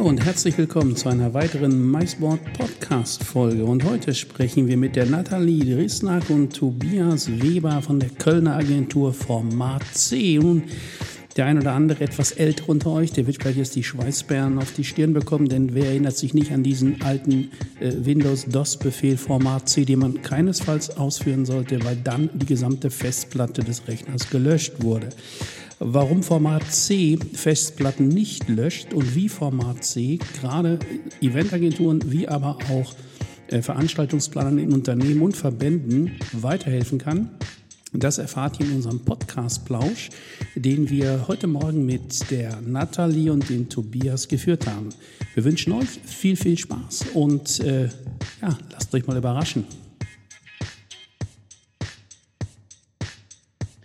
[0.00, 3.66] Hallo und herzlich willkommen zu einer weiteren MySport Podcast Folge.
[3.66, 9.12] Und heute sprechen wir mit der Nathalie Drisnack und Tobias Weber von der Kölner Agentur
[9.12, 10.38] Format C.
[10.38, 10.62] Und
[11.36, 14.72] der ein oder andere etwas älter unter euch, der wird vielleicht jetzt die Schweißperlen auf
[14.72, 19.84] die Stirn bekommen, denn wer erinnert sich nicht an diesen alten äh, Windows-DOS-Befehl Format C,
[19.84, 25.10] den man keinesfalls ausführen sollte, weil dann die gesamte Festplatte des Rechners gelöscht wurde
[25.80, 30.78] warum Format C Festplatten nicht löscht und wie Format C gerade
[31.20, 32.94] Eventagenturen wie aber auch
[33.48, 37.30] äh, Veranstaltungsplanern in Unternehmen und Verbänden weiterhelfen kann.
[37.92, 40.10] Das erfahrt ihr in unserem Podcast Plausch,
[40.54, 44.90] den wir heute Morgen mit der Nathalie und dem Tobias geführt haben.
[45.34, 47.88] Wir wünschen euch viel, viel Spaß und äh,
[48.42, 49.64] ja, lasst euch mal überraschen.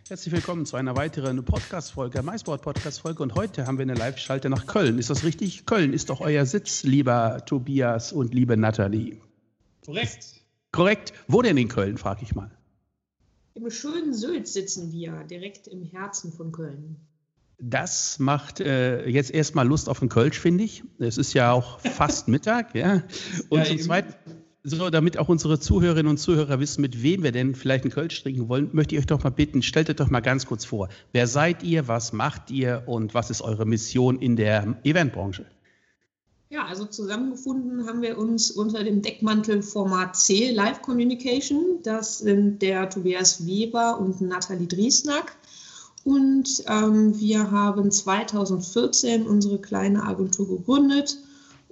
[0.07, 3.23] Herzlich willkommen zu einer weiteren Podcast-Folge, MySport-Podcast-Folge.
[3.23, 4.99] Und heute haben wir eine Live-Schalte nach Köln.
[4.99, 5.65] Ist das richtig?
[5.65, 9.17] Köln ist doch euer Sitz, lieber Tobias und liebe Nathalie.
[9.83, 10.43] Korrekt.
[10.71, 11.13] Korrekt.
[11.27, 12.51] Wo denn in Köln, frage ich mal.
[13.55, 16.97] Im schönen Sylt sitzen wir, direkt im Herzen von Köln.
[17.57, 20.83] Das macht äh, jetzt erstmal Lust auf den Kölsch, finde ich.
[20.99, 23.01] Es ist ja auch fast Mittag, ja.
[23.49, 24.13] Und ja, zum Zweiten
[24.65, 28.23] so, damit auch unsere Zuhörerinnen und Zuhörer wissen, mit wem wir denn vielleicht einen Kölsch
[28.23, 30.89] trinken wollen, möchte ich euch doch mal bitten, stellt euch doch mal ganz kurz vor.
[31.11, 35.45] Wer seid ihr, was macht ihr und was ist eure Mission in der Eventbranche?
[36.49, 41.79] Ja, also zusammengefunden haben wir uns unter dem Deckmantel Format C Live Communication.
[41.83, 45.35] Das sind der Tobias Weber und Nathalie Driesnack.
[46.03, 51.19] Und ähm, wir haben 2014 unsere kleine Agentur gegründet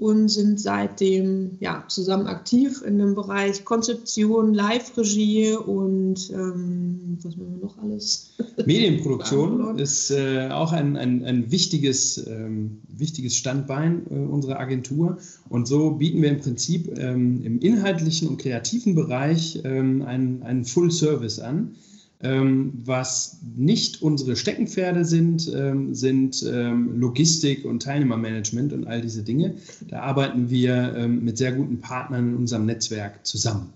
[0.03, 7.55] und sind seitdem ja, zusammen aktiv in dem Bereich Konzeption, Live-Regie und ähm, was machen
[7.55, 8.33] wir noch alles?
[8.65, 15.19] Medienproduktion ist äh, auch ein, ein, ein wichtiges, ähm, wichtiges Standbein äh, unserer Agentur.
[15.47, 20.65] Und so bieten wir im Prinzip ähm, im inhaltlichen und kreativen Bereich ähm, einen, einen
[20.65, 21.75] Full Service an.
[22.23, 29.23] Ähm, was nicht unsere Steckenpferde sind, ähm, sind ähm, Logistik und Teilnehmermanagement und all diese
[29.23, 29.55] Dinge.
[29.89, 33.73] Da arbeiten wir mit sehr guten Partnern in unserem Netzwerk zusammen.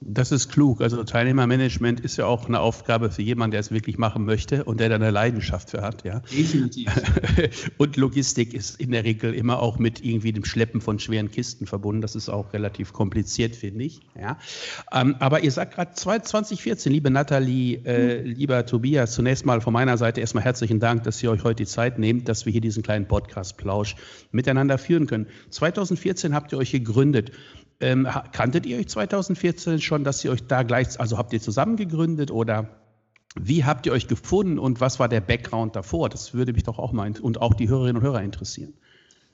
[0.00, 0.80] Das ist klug.
[0.80, 4.78] Also Teilnehmermanagement ist ja auch eine Aufgabe für jemanden, der es wirklich machen möchte und
[4.78, 6.04] der da eine Leidenschaft für hat.
[6.04, 6.20] Ja.
[6.20, 6.88] Definitiv.
[7.78, 11.66] und Logistik ist in der Regel immer auch mit irgendwie dem Schleppen von schweren Kisten
[11.66, 12.00] verbunden.
[12.00, 14.00] Das ist auch relativ kompliziert, finde ich.
[14.18, 14.38] Ja.
[14.92, 18.26] Ähm, aber ihr sagt gerade 2014, liebe Nathalie, äh, mhm.
[18.28, 21.66] lieber Tobias, zunächst mal von meiner Seite erstmal herzlichen Dank, dass ihr euch heute die
[21.66, 23.96] Zeit nehmt, dass wir hier diesen kleinen Podcast-Plausch
[24.30, 25.26] miteinander führen können.
[25.50, 27.32] 2014 habt ihr euch gegründet.
[27.80, 31.76] Ähm, kanntet ihr euch 2014 schon, dass ihr euch da gleich, also habt ihr zusammen
[31.76, 32.68] gegründet oder
[33.38, 36.08] wie habt ihr euch gefunden und was war der Background davor?
[36.08, 38.74] Das würde mich doch auch mal und auch die Hörerinnen und Hörer interessieren.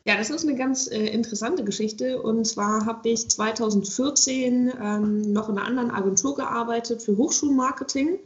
[0.06, 2.21] Ja, das ist eine ganz äh, interessante Geschichte.
[2.21, 8.19] Und zwar habe ich 2014 ähm, noch in einer anderen Agentur gearbeitet für Hochschulmarketing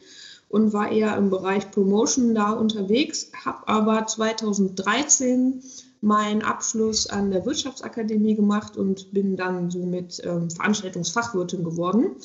[0.48, 5.62] und war eher im Bereich Promotion da unterwegs, habe aber 2013
[6.00, 12.16] meinen Abschluss an der Wirtschaftsakademie gemacht und bin dann somit ähm, Veranstaltungsfachwirtin geworden.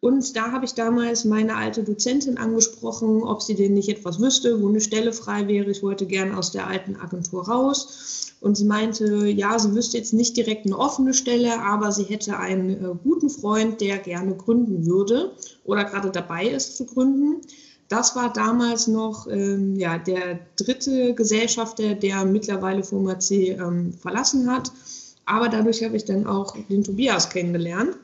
[0.00, 4.60] Und da habe ich damals meine alte Dozentin angesprochen, ob sie denn nicht etwas wüsste,
[4.62, 5.70] wo eine Stelle frei wäre.
[5.70, 8.34] Ich wollte gerne aus der alten Agentur raus.
[8.40, 12.38] Und sie meinte, ja, sie wüsste jetzt nicht direkt eine offene Stelle, aber sie hätte
[12.38, 15.32] einen äh, guten Freund, der gerne gründen würde
[15.64, 17.40] oder gerade dabei ist zu gründen.
[17.88, 24.50] Das war damals noch ähm, ja, der dritte Gesellschafter, der mittlerweile Format C ähm, verlassen
[24.50, 24.72] hat.
[25.24, 27.96] Aber dadurch habe ich dann auch den Tobias kennengelernt.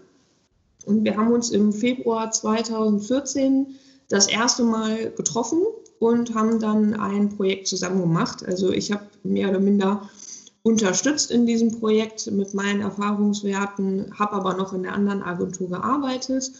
[0.84, 3.66] Und wir haben uns im Februar 2014
[4.08, 5.62] das erste Mal getroffen
[5.98, 8.44] und haben dann ein Projekt zusammen gemacht.
[8.44, 10.08] Also ich habe mehr oder minder
[10.62, 16.52] unterstützt in diesem Projekt mit meinen Erfahrungswerten, habe aber noch in der anderen Agentur gearbeitet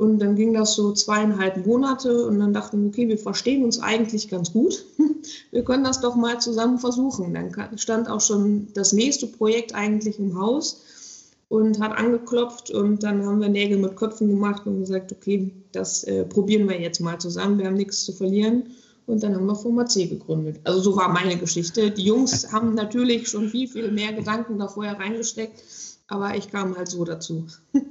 [0.00, 3.80] und dann ging das so zweieinhalb Monate und dann dachten wir, okay, wir verstehen uns
[3.80, 4.86] eigentlich ganz gut.
[5.50, 7.34] Wir können das doch mal zusammen versuchen.
[7.34, 10.80] Dann stand auch schon das nächste Projekt eigentlich im Haus
[11.50, 16.04] und hat angeklopft und dann haben wir Nägel mit Köpfen gemacht und gesagt, okay, das
[16.04, 18.62] äh, probieren wir jetzt mal zusammen, wir haben nichts zu verlieren.
[19.06, 20.60] Und dann haben wir Format C gegründet.
[20.64, 21.90] Also so war meine Geschichte.
[21.90, 25.62] Die Jungs haben natürlich schon viel, viel mehr Gedanken da vorher reingesteckt.
[26.10, 27.46] Aber ich kam halt so dazu.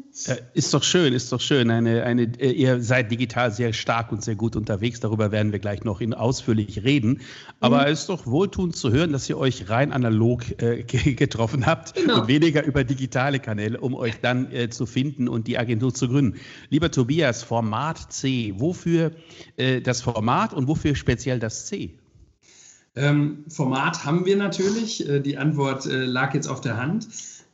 [0.54, 1.71] Ist doch schön, ist doch schön.
[1.71, 5.00] Eine, eine, äh, ihr seid digital sehr stark und sehr gut unterwegs.
[5.00, 7.21] Darüber werden wir gleich noch in ausführlich reden.
[7.62, 7.94] Aber mhm.
[7.94, 12.21] es ist doch wohltuend zu hören, dass ihr euch rein analog äh, getroffen habt genau.
[12.21, 16.10] und weniger über digitale Kanäle, um euch dann äh, zu finden und die Agentur zu
[16.10, 16.38] gründen.
[16.69, 18.56] Lieber Tobias, Format C.
[18.57, 19.12] Wofür
[19.56, 21.98] äh, das Format und wofür speziell das C?
[22.95, 25.07] Ähm, Format haben wir natürlich.
[25.07, 27.07] Äh, die Antwort äh, lag jetzt auf der Hand.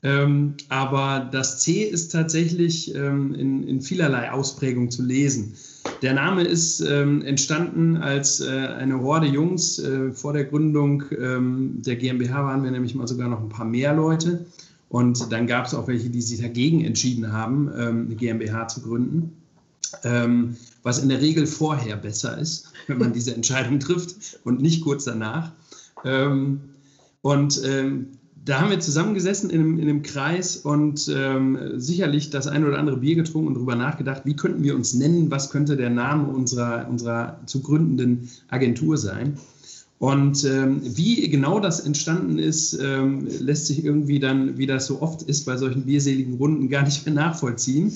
[0.04, 5.56] Ähm, aber das C ist tatsächlich ähm, in, in, vielerlei Ausprägung zu lesen.
[6.04, 9.80] Der Name ist ähm, entstanden als äh, eine Horde Jungs.
[9.80, 13.66] Äh, vor der Gründung ähm, der GmbH waren wir nämlich mal sogar noch ein paar
[13.66, 14.46] mehr Leute.
[14.90, 18.82] Und dann gab es auch welche, die sich dagegen entschieden haben, ähm, eine GmbH zu
[18.82, 19.36] gründen.
[20.04, 24.84] Ähm, was in der Regel vorher besser ist, wenn man diese Entscheidung trifft und nicht
[24.84, 25.52] kurz danach.
[27.22, 27.60] und
[28.46, 32.78] da haben wir zusammengesessen in einem, in einem Kreis und ähm, sicherlich das ein oder
[32.78, 36.28] andere Bier getrunken und darüber nachgedacht, wie könnten wir uns nennen, was könnte der Name
[36.28, 39.38] unserer, unserer zu gründenden Agentur sein.
[39.98, 45.02] Und ähm, wie genau das entstanden ist, ähm, lässt sich irgendwie dann, wie das so
[45.02, 47.94] oft ist bei solchen bierseligen Runden, gar nicht mehr nachvollziehen.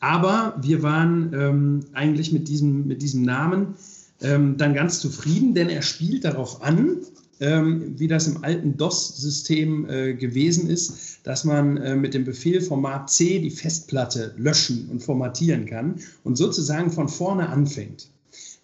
[0.00, 3.74] Aber wir waren ähm, eigentlich mit diesem, mit diesem Namen
[4.22, 6.96] ähm, dann ganz zufrieden, denn er spielt darauf an,
[7.42, 12.60] ähm, wie das im alten DOS-System äh, gewesen ist, dass man äh, mit dem Befehl
[12.60, 18.08] Format C die Festplatte löschen und formatieren kann und sozusagen von vorne anfängt.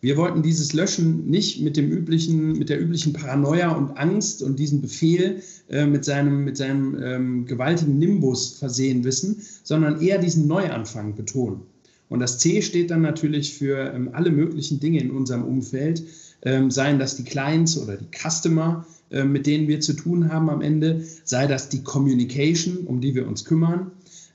[0.00, 4.56] Wir wollten dieses Löschen nicht mit, dem üblichen, mit der üblichen Paranoia und Angst und
[4.60, 10.46] diesem Befehl äh, mit seinem, mit seinem ähm, gewaltigen Nimbus versehen wissen, sondern eher diesen
[10.46, 11.62] Neuanfang betonen.
[12.08, 16.04] Und das C steht dann natürlich für ähm, alle möglichen Dinge in unserem Umfeld,
[16.42, 20.50] ähm, seien das die Clients oder die Customer, äh, mit denen wir zu tun haben
[20.50, 23.92] am Ende, sei das die Communication, um die wir uns kümmern,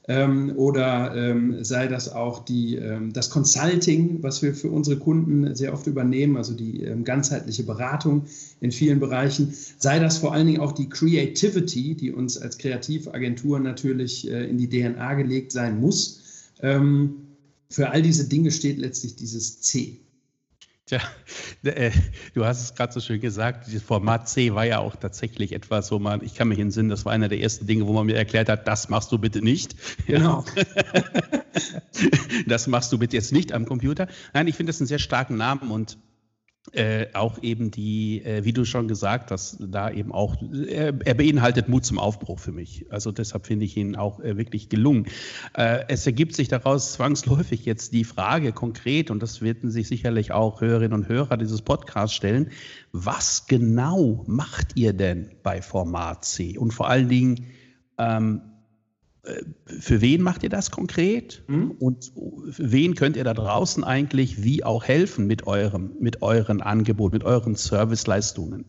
[0.08, 5.56] ähm, oder ähm, sei das auch die, ähm, das Consulting, was wir für unsere Kunden
[5.56, 8.26] sehr oft übernehmen, also die ähm, ganzheitliche Beratung
[8.60, 13.60] in vielen Bereichen, sei das vor allen Dingen auch die Creativity, die uns als Kreativagentur
[13.60, 16.52] natürlich äh, in die DNA gelegt sein muss.
[16.62, 17.16] Ähm,
[17.70, 20.00] für all diese Dinge steht letztlich dieses C.
[20.86, 21.00] Tja,
[21.64, 21.92] äh,
[22.34, 25.92] du hast es gerade so schön gesagt, dieses Format C war ja auch tatsächlich etwas,
[25.94, 28.18] wo man, ich kann mich entsinnen, das war einer der ersten Dinge, wo man mir
[28.18, 29.76] erklärt hat, das machst du bitte nicht.
[30.08, 30.44] Genau.
[32.48, 34.08] das machst du bitte jetzt nicht am Computer.
[34.34, 35.98] Nein, ich finde das einen sehr starken Namen und
[36.72, 41.14] äh, auch eben die, äh, wie du schon gesagt hast, da eben auch, er, er,
[41.14, 42.86] beinhaltet Mut zum Aufbruch für mich.
[42.90, 45.08] Also deshalb finde ich ihn auch äh, wirklich gelungen.
[45.56, 50.32] Äh, es ergibt sich daraus zwangsläufig jetzt die Frage konkret, und das werden sich sicherlich
[50.32, 52.50] auch Hörerinnen und Hörer dieses Podcasts stellen,
[52.94, 56.58] was genau macht ihr denn bei Format C?
[56.58, 57.48] Und vor allen Dingen,
[57.98, 58.42] ähm,
[59.66, 61.44] für wen macht ihr das konkret?
[61.48, 61.72] Mhm.
[61.80, 67.16] Und wen könnt ihr da draußen eigentlich wie auch helfen mit eurem, mit euren Angeboten,
[67.16, 68.66] mit euren Serviceleistungen?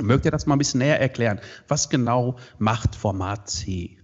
[0.00, 1.40] Mögt ihr das mal ein bisschen näher erklären?
[1.68, 3.98] Was genau macht Format C?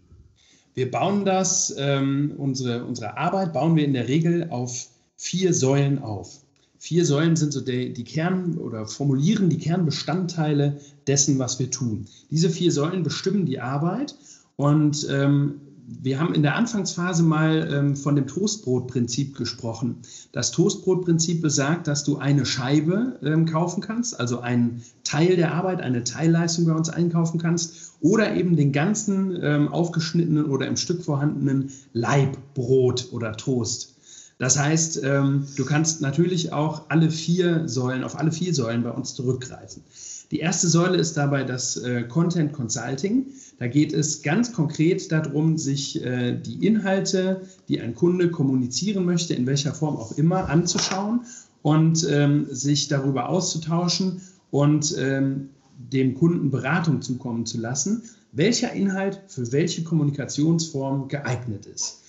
[0.75, 6.01] Wir bauen das, ähm, unsere, unsere Arbeit bauen wir in der Regel auf vier Säulen
[6.01, 6.41] auf.
[6.79, 12.07] Vier Säulen sind so die, die Kern oder formulieren die Kernbestandteile dessen, was wir tun.
[12.31, 14.15] Diese vier Säulen bestimmen die Arbeit
[14.57, 19.99] und ähm, wir haben in der Anfangsphase mal ähm, von dem Toastbrotprinzip gesprochen.
[20.33, 25.81] Das Toastbrotprinzip besagt, dass du eine Scheibe ähm, kaufen kannst, also einen Teil der Arbeit,
[25.81, 31.03] eine Teilleistung bei uns einkaufen kannst oder eben den ganzen ähm, aufgeschnittenen oder im Stück
[31.03, 33.95] vorhandenen Leibbrot oder Toast.
[34.39, 38.91] Das heißt, ähm, du kannst natürlich auch alle vier Säulen, auf alle vier Säulen bei
[38.91, 39.83] uns zurückgreifen.
[40.31, 43.27] Die erste Säule ist dabei das äh, Content Consulting.
[43.59, 49.35] Da geht es ganz konkret darum, sich äh, die Inhalte, die ein Kunde kommunizieren möchte,
[49.35, 51.21] in welcher Form auch immer, anzuschauen
[51.63, 58.03] und ähm, sich darüber auszutauschen und ähm, dem Kunden Beratung zukommen zu lassen,
[58.33, 62.01] welcher Inhalt für welche Kommunikationsform geeignet ist.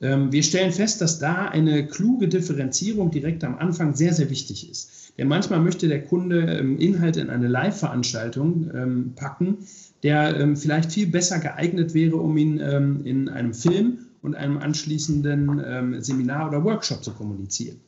[0.00, 4.70] Ähm, wir stellen fest, dass da eine kluge Differenzierung direkt am Anfang sehr, sehr wichtig
[4.70, 5.07] ist.
[5.18, 9.58] Denn manchmal möchte der Kunde ähm, Inhalte in eine Live-Veranstaltung ähm, packen,
[10.02, 16.02] der ähm, vielleicht viel besser geeignet wäre, um ihn in einem Film und einem anschließenden
[16.02, 17.80] Seminar oder Workshop zu kommunizieren.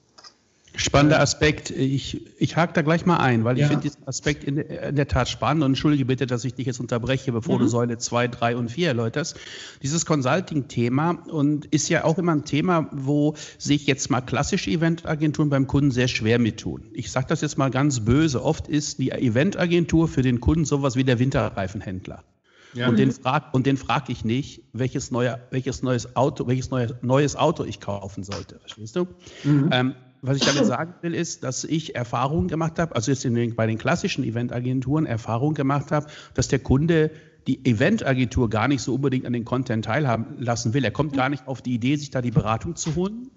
[0.80, 1.70] Spannender Aspekt.
[1.70, 5.06] Ich, ich hake da gleich mal ein, weil ich finde diesen Aspekt in, in, der
[5.08, 7.62] Tat spannend und entschuldige bitte, dass ich dich jetzt unterbreche, bevor mhm.
[7.62, 9.36] du Säule 2, 3 und 4 erläuterst.
[9.82, 15.50] Dieses Consulting-Thema und ist ja auch immer ein Thema, wo sich jetzt mal klassische Eventagenturen
[15.50, 16.88] beim Kunden sehr schwer mit tun.
[16.94, 18.42] Ich sage das jetzt mal ganz böse.
[18.42, 22.24] Oft ist die Eventagentur für den Kunden sowas wie der Winterreifenhändler.
[22.72, 22.88] Ja.
[22.88, 26.96] Und, den frag, und den frage ich nicht, welches, neue, welches neues Auto, welches neue,
[27.02, 28.60] neues Auto ich kaufen sollte.
[28.60, 29.08] Verstehst du?
[29.44, 29.68] Mhm.
[29.72, 33.54] Ähm, was ich damit sagen will, ist, dass ich Erfahrungen gemacht habe, also jetzt den,
[33.54, 37.10] bei den klassischen Eventagenturen Erfahrungen gemacht habe, dass der Kunde
[37.46, 40.84] die Eventagentur gar nicht so unbedingt an den Content teilhaben lassen will.
[40.84, 43.30] Er kommt gar nicht auf die Idee, sich da die Beratung zu holen.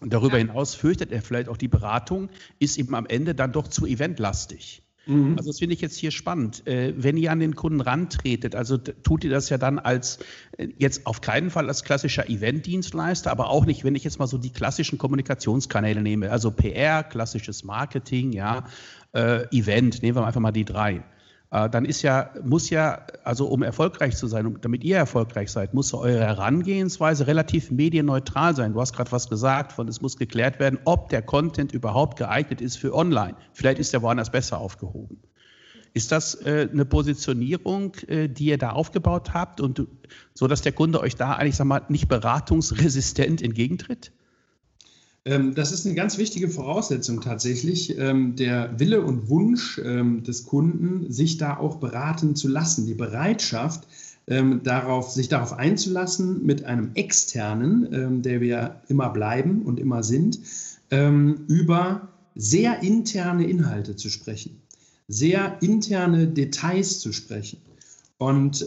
[0.00, 2.28] Und darüber hinaus fürchtet er vielleicht auch die Beratung,
[2.58, 4.82] ist eben am Ende dann doch zu eventlastig.
[5.06, 5.36] Mhm.
[5.38, 6.66] Also das finde ich jetzt hier spannend.
[6.66, 10.18] Äh, wenn ihr an den Kunden rantretet, also tut ihr das ja dann als,
[10.58, 14.26] äh, jetzt auf keinen Fall als klassischer Eventdienstleister, aber auch nicht, wenn ich jetzt mal
[14.26, 18.66] so die klassischen Kommunikationskanäle nehme, also PR, klassisches Marketing, ja,
[19.12, 21.04] äh, Event, nehmen wir einfach mal die drei.
[21.50, 25.74] Äh, dann ist ja, muss ja, also um erfolgreich zu sein, damit ihr erfolgreich seid,
[25.74, 28.72] muss eure Herangehensweise relativ medienneutral sein.
[28.72, 32.60] Du hast gerade was gesagt, von es muss geklärt werden, ob der Content überhaupt geeignet
[32.60, 33.36] ist für online.
[33.52, 35.18] Vielleicht ist der woanders besser aufgehoben.
[35.94, 39.86] Ist das äh, eine Positionierung, äh, die ihr da aufgebaut habt und
[40.34, 44.12] so, dass der Kunde euch da eigentlich, sag mal, nicht beratungsresistent entgegentritt?
[45.26, 50.44] Ähm, das ist eine ganz wichtige Voraussetzung tatsächlich, ähm, der Wille und Wunsch ähm, des
[50.44, 53.86] Kunden, sich da auch beraten zu lassen, die Bereitschaft,
[54.28, 60.40] darauf, sich darauf einzulassen, mit einem externen, der wir immer bleiben und immer sind,
[60.90, 64.60] über sehr interne Inhalte zu sprechen,
[65.06, 67.58] sehr interne Details zu sprechen
[68.18, 68.66] und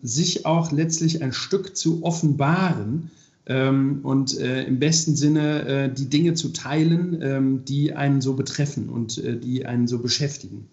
[0.00, 3.10] sich auch letztlich ein Stück zu offenbaren,
[3.46, 8.34] ähm, und äh, im besten Sinne äh, die Dinge zu teilen, ähm, die einen so
[8.34, 10.68] betreffen und äh, die einen so beschäftigen.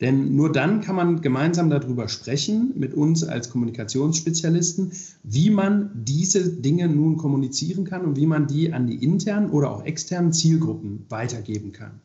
[0.00, 6.48] Denn nur dann kann man gemeinsam darüber sprechen, mit uns als Kommunikationsspezialisten, wie man diese
[6.48, 11.06] Dinge nun kommunizieren kann und wie man die an die internen oder auch externen Zielgruppen
[11.08, 12.00] weitergeben kann.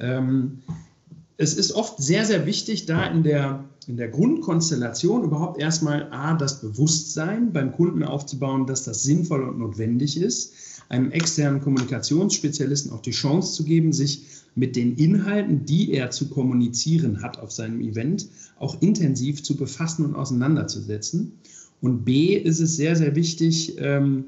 [0.00, 0.58] Ähm,
[1.36, 6.34] es ist oft sehr, sehr wichtig, da in der, in der Grundkonstellation überhaupt erstmal A,
[6.34, 10.52] das Bewusstsein beim Kunden aufzubauen, dass das sinnvoll und notwendig ist,
[10.90, 16.28] einem externen Kommunikationsspezialisten auch die Chance zu geben, sich mit den Inhalten, die er zu
[16.28, 18.28] kommunizieren hat auf seinem Event,
[18.58, 21.38] auch intensiv zu befassen und auseinanderzusetzen.
[21.80, 24.24] Und B ist es sehr, sehr wichtig, ähm,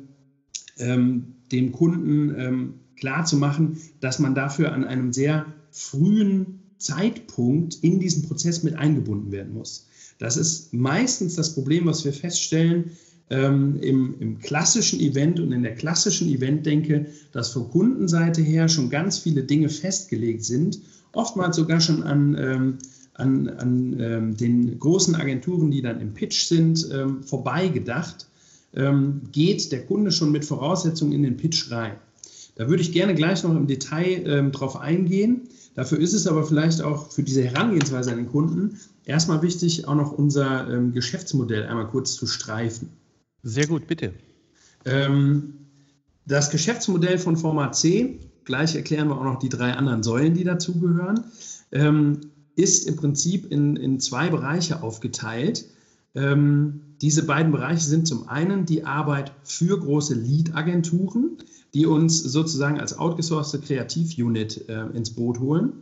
[0.78, 8.24] ähm, dem Kunden ähm, klarzumachen, dass man dafür an einem sehr frühen Zeitpunkt in diesen
[8.26, 9.86] Prozess mit eingebunden werden muss.
[10.18, 12.90] Das ist meistens das Problem, was wir feststellen
[13.30, 18.90] ähm, im, im, klassischen Event und in der klassischen Eventdenke, dass von Kundenseite her schon
[18.90, 20.80] ganz viele Dinge festgelegt sind,
[21.12, 22.78] oftmals sogar schon an, ähm,
[23.14, 28.26] an, an ähm, den großen Agenturen, die dann im Pitch sind, ähm, vorbeigedacht,
[28.74, 31.92] ähm, geht der Kunde schon mit Voraussetzungen in den Pitch rein.
[32.56, 35.48] Da würde ich gerne gleich noch im Detail ähm, drauf eingehen.
[35.74, 39.94] Dafür ist es aber vielleicht auch für diese Herangehensweise an den Kunden erstmal wichtig, auch
[39.94, 42.88] noch unser ähm, Geschäftsmodell einmal kurz zu streifen.
[43.42, 44.12] Sehr gut, bitte.
[44.84, 45.54] Ähm,
[46.26, 50.44] das Geschäftsmodell von Format C, gleich erklären wir auch noch die drei anderen Säulen, die
[50.44, 51.24] dazugehören,
[51.72, 52.20] ähm,
[52.56, 55.64] ist im Prinzip in, in zwei Bereiche aufgeteilt.
[56.14, 61.38] Ähm, diese beiden Bereiche sind zum einen die Arbeit für große Lead-Agenturen
[61.74, 65.72] die uns sozusagen als outgesourcete Kreativ-Unit äh, ins Boot holen.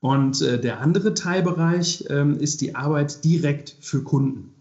[0.00, 4.52] Und äh, der andere Teilbereich ähm, ist die Arbeit direkt für Kunden,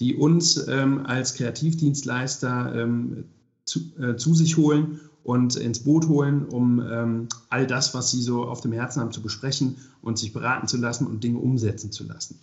[0.00, 3.24] die uns ähm, als Kreativdienstleister ähm,
[3.64, 8.22] zu, äh, zu, sich holen und ins Boot holen, um ähm, all das, was sie
[8.22, 11.90] so auf dem Herzen haben, zu besprechen und sich beraten zu lassen und Dinge umsetzen
[11.90, 12.38] zu lassen.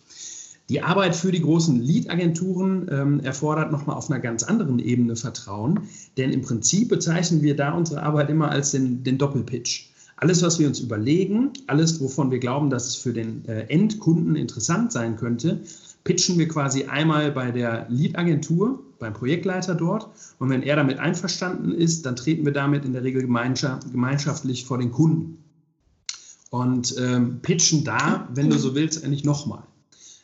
[0.72, 5.82] Die Arbeit für die großen Lead-Agenturen ähm, erfordert nochmal auf einer ganz anderen Ebene Vertrauen,
[6.16, 9.90] denn im Prinzip bezeichnen wir da unsere Arbeit immer als den, den Doppelpitch.
[10.16, 14.38] Alles, was wir uns überlegen, alles, wovon wir glauben, dass es für den äh, Endkunden
[14.38, 15.60] interessant sein könnte,
[16.06, 20.08] pitchen wir quasi einmal bei der Lead-Agentur, beim Projektleiter dort.
[20.40, 24.78] Und wenn er damit einverstanden ist, dann treten wir damit in der Regel gemeinschaftlich vor
[24.78, 25.44] den Kunden.
[26.50, 29.63] Und ähm, pitchen da, wenn du so willst, eigentlich nochmal.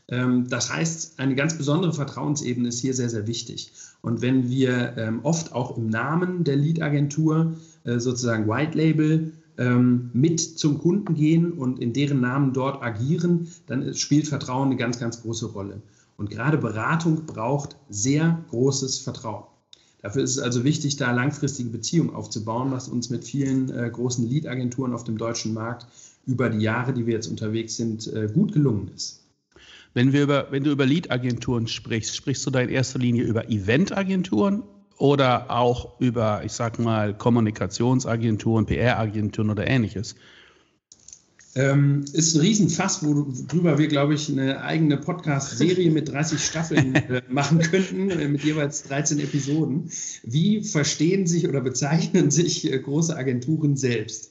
[0.10, 3.72] Ähm, das heißt, eine ganz besondere Vertrauensebene ist hier sehr, sehr wichtig.
[4.02, 10.10] Und wenn wir ähm, oft auch im Namen der Lead-Agentur äh, sozusagen White Label ähm,
[10.14, 15.00] mit zum Kunden gehen und in deren Namen dort agieren, dann spielt Vertrauen eine ganz,
[15.00, 15.82] ganz große Rolle.
[16.16, 19.44] Und gerade Beratung braucht sehr großes Vertrauen.
[20.02, 24.28] Dafür ist es also wichtig, da langfristige Beziehungen aufzubauen, was uns mit vielen äh, großen
[24.28, 25.88] Lead-Agenturen auf dem deutschen Markt
[26.26, 29.27] über die Jahre, die wir jetzt unterwegs sind, äh, gut gelungen ist.
[29.98, 33.50] Wenn, wir über, wenn du über Lead-Agenturen sprichst, sprichst du da in erster Linie über
[33.50, 34.62] Event-Agenturen
[35.00, 40.16] oder auch über, ich sag mal, Kommunikationsagenturen, PR-Agenturen oder ähnliches?
[41.58, 47.24] Ähm, ist ein Riesenfass, worüber wir, glaube ich, eine eigene Podcast-Serie mit 30 Staffeln äh,
[47.30, 49.90] machen könnten, äh, mit jeweils 13 Episoden.
[50.22, 54.30] Wie verstehen sich oder bezeichnen sich äh, große Agenturen selbst?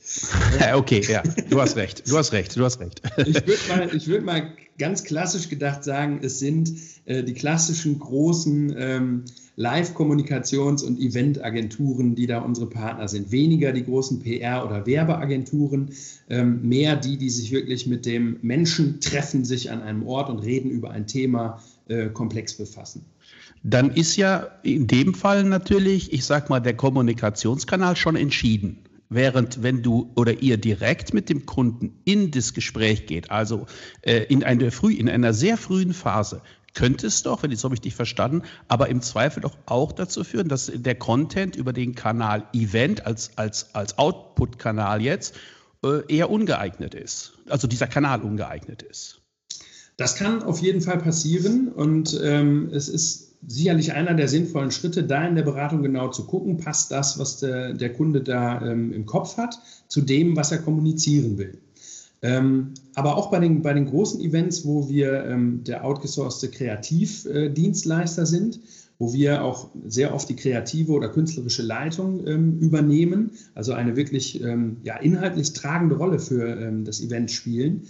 [0.75, 3.02] okay, ja, du hast recht, du hast recht, du hast recht.
[3.16, 6.73] ich würde mal, würd mal ganz klassisch gedacht sagen, es sind
[7.06, 9.25] äh, die klassischen großen ähm,
[9.56, 13.32] Live-Kommunikations- und Event-Agenturen, die da unsere Partner sind.
[13.32, 15.90] Weniger die großen PR- oder Werbeagenturen,
[16.28, 20.40] ähm, mehr die, die sich wirklich mit dem Menschen treffen, sich an einem Ort und
[20.40, 23.06] reden über ein Thema äh, komplex befassen.
[23.62, 28.78] Dann ist ja in dem Fall natürlich, ich sag mal, der Kommunikationskanal schon entschieden.
[29.08, 33.66] Während wenn du oder ihr direkt mit dem Kunden in das Gespräch geht, also
[34.02, 36.42] äh, in, einer früh, in einer sehr frühen Phase,
[36.76, 40.49] könnte es doch, wenn ich so richtig verstanden, aber im Zweifel doch auch dazu führen,
[40.49, 45.35] dass der Content über den Kanal Event als, als, als Output-Kanal jetzt
[45.83, 47.33] äh, eher ungeeignet ist.
[47.49, 49.23] Also dieser Kanal ungeeignet ist.
[49.97, 55.04] Das kann auf jeden Fall passieren und ähm, es ist sicherlich einer der sinnvollen Schritte,
[55.04, 58.92] da in der Beratung genau zu gucken, passt das, was der, der Kunde da ähm,
[58.92, 61.59] im Kopf hat, zu dem, was er kommunizieren will.
[62.26, 68.23] Ähm, aber auch bei den, bei den großen Events, wo wir ähm, der outgesourcete Kreativdienstleister
[68.23, 68.61] äh, sind,
[68.99, 74.42] wo wir auch sehr oft die kreative oder künstlerische Leitung ähm, übernehmen, also eine wirklich
[74.42, 77.83] ähm, ja, inhaltlich tragende Rolle für ähm, das Event spielen.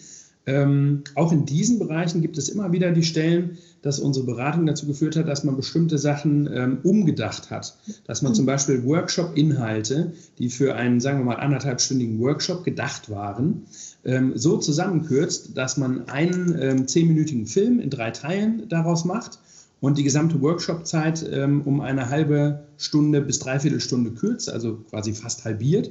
[0.44, 4.86] Ähm, auch in diesen Bereichen gibt es immer wieder die Stellen, dass unsere Beratung dazu
[4.86, 7.76] geführt hat, dass man bestimmte Sachen ähm, umgedacht hat.
[8.06, 13.66] Dass man zum Beispiel Workshop-Inhalte, die für einen, sagen wir mal, anderthalbstündigen Workshop gedacht waren,
[14.04, 19.38] ähm, so zusammenkürzt, dass man einen ähm, zehnminütigen Film in drei Teilen daraus macht
[19.80, 25.12] und die gesamte Workshop-Zeit ähm, um eine halbe Stunde bis dreiviertel Stunde kürzt, also quasi
[25.12, 25.90] fast halbiert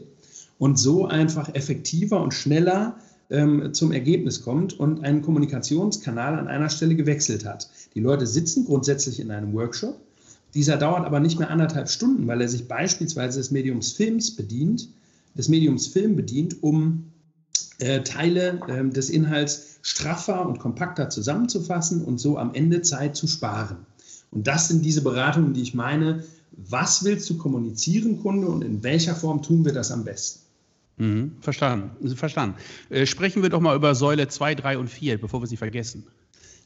[0.57, 2.97] und so einfach effektiver und schneller
[3.29, 7.69] ähm, zum Ergebnis kommt und einen Kommunikationskanal an einer Stelle gewechselt hat.
[7.95, 9.99] Die Leute sitzen grundsätzlich in einem Workshop.
[10.53, 14.89] Dieser dauert aber nicht mehr anderthalb Stunden, weil er sich beispielsweise des Mediums Films bedient,
[15.37, 17.11] des Mediums Film bedient, um
[17.79, 23.27] äh, Teile äh, des Inhalts straffer und kompakter zusammenzufassen und so am Ende Zeit zu
[23.27, 23.77] sparen.
[24.31, 26.23] Und das sind diese Beratungen, die ich meine.
[26.51, 30.44] Was willst du kommunizieren, Kunde, und in welcher Form tun wir das am besten?
[30.97, 32.15] Mhm, verstanden.
[32.15, 32.55] verstanden.
[32.89, 36.05] Äh, sprechen wir doch mal über Säule 2, 3 und 4, bevor wir sie vergessen.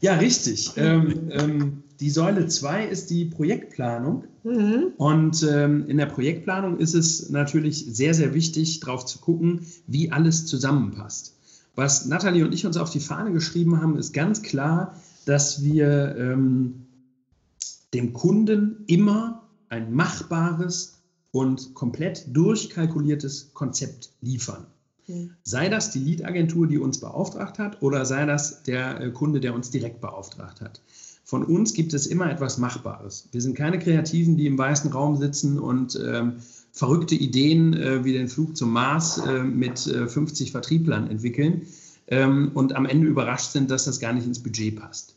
[0.02, 0.72] Ja, richtig.
[0.78, 4.24] Ähm, ähm, die Säule 2 ist die Projektplanung.
[4.44, 4.94] Mhm.
[4.98, 10.12] Und ähm, in der Projektplanung ist es natürlich sehr, sehr wichtig, darauf zu gucken, wie
[10.12, 11.36] alles zusammenpasst.
[11.76, 16.16] Was Nathalie und ich uns auf die Fahne geschrieben haben, ist ganz klar, dass wir
[16.18, 16.86] ähm,
[17.94, 20.99] dem Kunden immer ein machbares,
[21.32, 24.66] und komplett durchkalkuliertes Konzept liefern.
[25.08, 25.32] Mhm.
[25.44, 29.54] Sei das die Lead-Agentur, die uns beauftragt hat, oder sei das der äh, Kunde, der
[29.54, 30.82] uns direkt beauftragt hat.
[31.24, 33.30] Von uns gibt es immer etwas Machbares.
[33.32, 36.38] Wir sind keine Kreativen, die im weißen Raum sitzen und ähm,
[36.72, 41.68] verrückte Ideen äh, wie den Flug zum Mars äh, mit äh, 50 Vertrieblern entwickeln
[42.08, 45.16] ähm, und am Ende überrascht sind, dass das gar nicht ins Budget passt.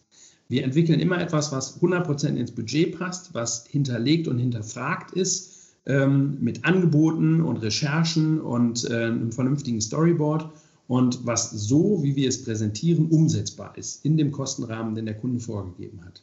[0.49, 5.52] Wir entwickeln immer etwas, was 100% ins Budget passt, was hinterlegt und hinterfragt ist
[5.87, 10.51] ähm, mit Angeboten und Recherchen und äh, einem vernünftigen Storyboard
[10.87, 15.41] und was so, wie wir es präsentieren, umsetzbar ist in dem Kostenrahmen, den der Kunde
[15.41, 16.23] vorgegeben hat.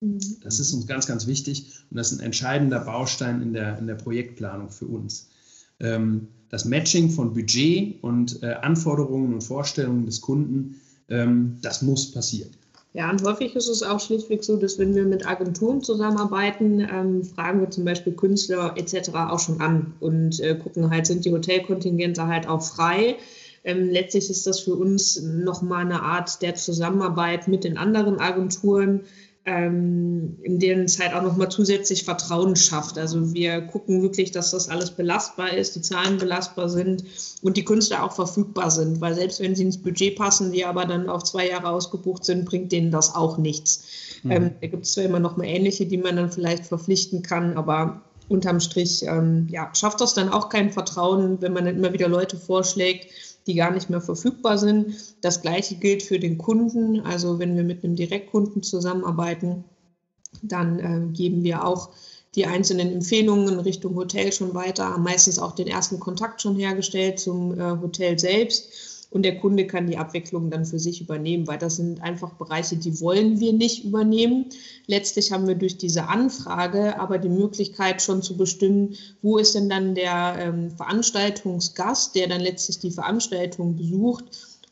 [0.00, 0.20] Mhm.
[0.42, 3.86] Das ist uns ganz, ganz wichtig und das ist ein entscheidender Baustein in der, in
[3.86, 5.30] der Projektplanung für uns.
[5.80, 12.10] Ähm, das Matching von Budget und äh, Anforderungen und Vorstellungen des Kunden, ähm, das muss
[12.10, 12.50] passieren.
[12.92, 17.22] Ja, und häufig ist es auch schlichtweg so, dass wenn wir mit Agenturen zusammenarbeiten, ähm,
[17.22, 19.10] fragen wir zum Beispiel Künstler etc.
[19.14, 23.16] auch schon an und äh, gucken halt, sind die Hotelkontingente halt auch frei.
[23.62, 29.02] Ähm, letztlich ist das für uns nochmal eine Art der Zusammenarbeit mit den anderen Agenturen,
[29.46, 32.98] ähm, in denen es halt auch nochmal zusätzlich Vertrauen schafft.
[32.98, 37.04] Also wir gucken wirklich, dass das alles belastbar ist, die Zahlen belastbar sind
[37.42, 40.84] und die Künstler auch verfügbar sind, weil selbst wenn sie ins Budget passen, die aber
[40.84, 43.84] dann auf zwei Jahre ausgebucht sind, bringt denen das auch nichts.
[44.22, 44.30] Mhm.
[44.30, 47.56] Ähm, da gibt es zwar immer noch mal ähnliche, die man dann vielleicht verpflichten kann,
[47.56, 51.92] aber unterm Strich ähm, ja, schafft das dann auch kein Vertrauen, wenn man dann immer
[51.92, 53.10] wieder Leute vorschlägt,
[53.46, 54.94] die gar nicht mehr verfügbar sind.
[55.22, 57.00] Das gleiche gilt für den Kunden.
[57.00, 59.64] Also wenn wir mit einem Direktkunden zusammenarbeiten,
[60.42, 61.90] dann äh, geben wir auch
[62.34, 67.58] die einzelnen Empfehlungen Richtung Hotel schon weiter, meistens auch den ersten Kontakt schon hergestellt zum
[67.58, 71.76] äh, Hotel selbst und der Kunde kann die Abwicklung dann für sich übernehmen, weil das
[71.76, 74.46] sind einfach Bereiche, die wollen wir nicht übernehmen.
[74.86, 79.68] Letztlich haben wir durch diese Anfrage aber die Möglichkeit schon zu bestimmen, wo ist denn
[79.68, 84.24] dann der ähm, Veranstaltungsgast, der dann letztlich die Veranstaltung besucht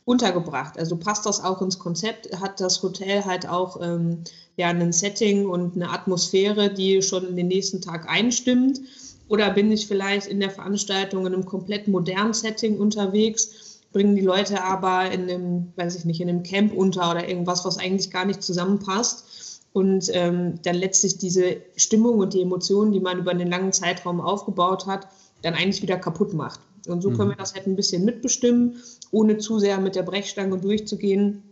[0.05, 0.79] untergebracht.
[0.79, 2.39] Also passt das auch ins Konzept?
[2.39, 4.23] Hat das Hotel halt auch ähm,
[4.55, 8.79] ja, ein Setting und eine Atmosphäre, die schon in den nächsten Tag einstimmt?
[9.27, 14.21] Oder bin ich vielleicht in der Veranstaltung in einem komplett modernen Setting unterwegs, bringen die
[14.21, 18.11] Leute aber in einem, weiß ich nicht, in einem Camp unter oder irgendwas, was eigentlich
[18.11, 19.25] gar nicht zusammenpasst?
[19.71, 24.19] Und ähm, dann letztlich diese Stimmung und die Emotionen, die man über einen langen Zeitraum
[24.19, 25.07] aufgebaut hat,
[25.43, 26.59] dann eigentlich wieder kaputt macht.
[26.87, 27.17] Und so mhm.
[27.17, 28.77] können wir das halt ein bisschen mitbestimmen,
[29.11, 31.43] ohne zu sehr mit der Brechstange durchzugehen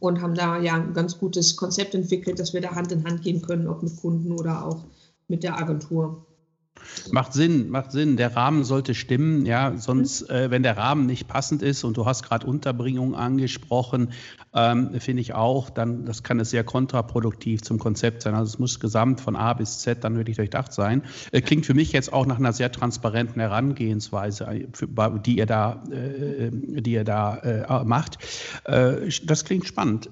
[0.00, 3.22] und haben da ja ein ganz gutes Konzept entwickelt, dass wir da Hand in Hand
[3.22, 4.84] gehen können, ob mit Kunden oder auch
[5.28, 6.24] mit der Agentur.
[7.10, 8.16] Macht Sinn, macht Sinn.
[8.16, 9.76] Der Rahmen sollte stimmen, ja.
[9.76, 10.34] Sonst, mhm.
[10.34, 14.12] äh, wenn der Rahmen nicht passend ist und du hast gerade Unterbringung angesprochen,
[14.54, 18.34] ähm, finde ich auch, dann das kann es sehr kontraproduktiv zum Konzept sein.
[18.34, 21.02] Also es muss gesamt von A bis Z dann wirklich durchdacht sein.
[21.32, 24.66] Äh, klingt für mich jetzt auch nach einer sehr transparenten Herangehensweise, äh,
[25.24, 28.18] die ihr da, äh, die ihr da äh, macht.
[28.64, 30.10] Äh, das klingt spannend.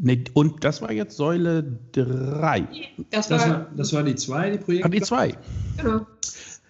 [0.00, 2.66] Nee, und das war jetzt Säule 3.
[3.10, 4.86] Das war, das war, das war die 2, die Projekte.
[4.86, 5.34] Ah, die 2.
[5.76, 6.06] Genau.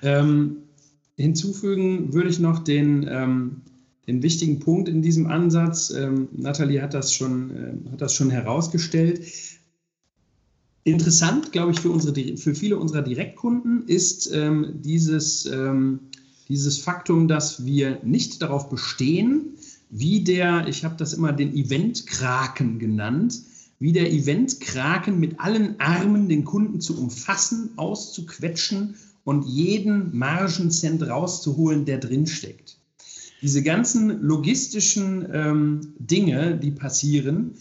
[0.03, 0.57] Ähm,
[1.17, 3.63] hinzufügen würde ich noch den, ähm,
[4.07, 5.91] den wichtigen Punkt in diesem Ansatz.
[5.91, 9.23] Ähm, Nathalie hat das, schon, äh, hat das schon herausgestellt.
[10.85, 16.01] Interessant, glaube ich, für, unsere, für viele unserer Direktkunden ist ähm, dieses, ähm,
[16.49, 19.52] dieses Faktum, dass wir nicht darauf bestehen,
[19.93, 23.43] wie der, ich habe das immer den Event-Kraken genannt,
[23.79, 31.85] wie der Event-Kraken mit allen Armen den Kunden zu umfassen, auszuquetschen und jeden Margencent rauszuholen,
[31.85, 32.79] der drinsteckt.
[33.43, 37.53] Diese ganzen logistischen ähm, Dinge, die passieren,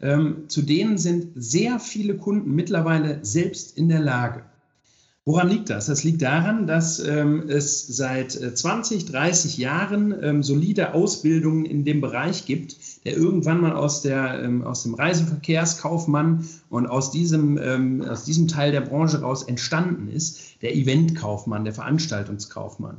[0.00, 4.42] ähm, zu denen sind sehr viele Kunden mittlerweile selbst in der Lage.
[5.28, 5.86] Woran liegt das?
[5.86, 11.84] Das liegt daran, dass ähm, es seit 20, äh, 30 Jahren ähm, solide Ausbildungen in
[11.84, 17.58] dem Bereich gibt, der irgendwann mal aus, der, ähm, aus dem Reiseverkehrskaufmann und aus diesem,
[17.58, 22.98] ähm, aus diesem Teil der Branche raus entstanden ist, der Eventkaufmann, der Veranstaltungskaufmann.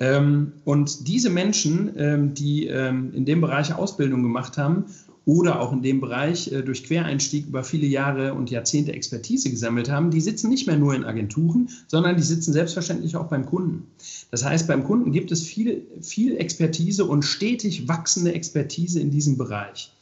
[0.00, 4.86] Ähm, und diese Menschen, ähm, die in dem Bereich Ausbildung gemacht haben
[5.26, 9.90] oder auch in dem Bereich äh, durch Quereinstieg über viele Jahre und Jahrzehnte Expertise gesammelt
[9.90, 13.86] haben, die sitzen nicht mehr nur in Agenturen, sondern die sitzen selbstverständlich auch beim Kunden.
[14.30, 19.38] Das heißt, beim Kunden gibt es viel, viel Expertise und stetig wachsende Expertise in diesem
[19.38, 19.92] Bereich.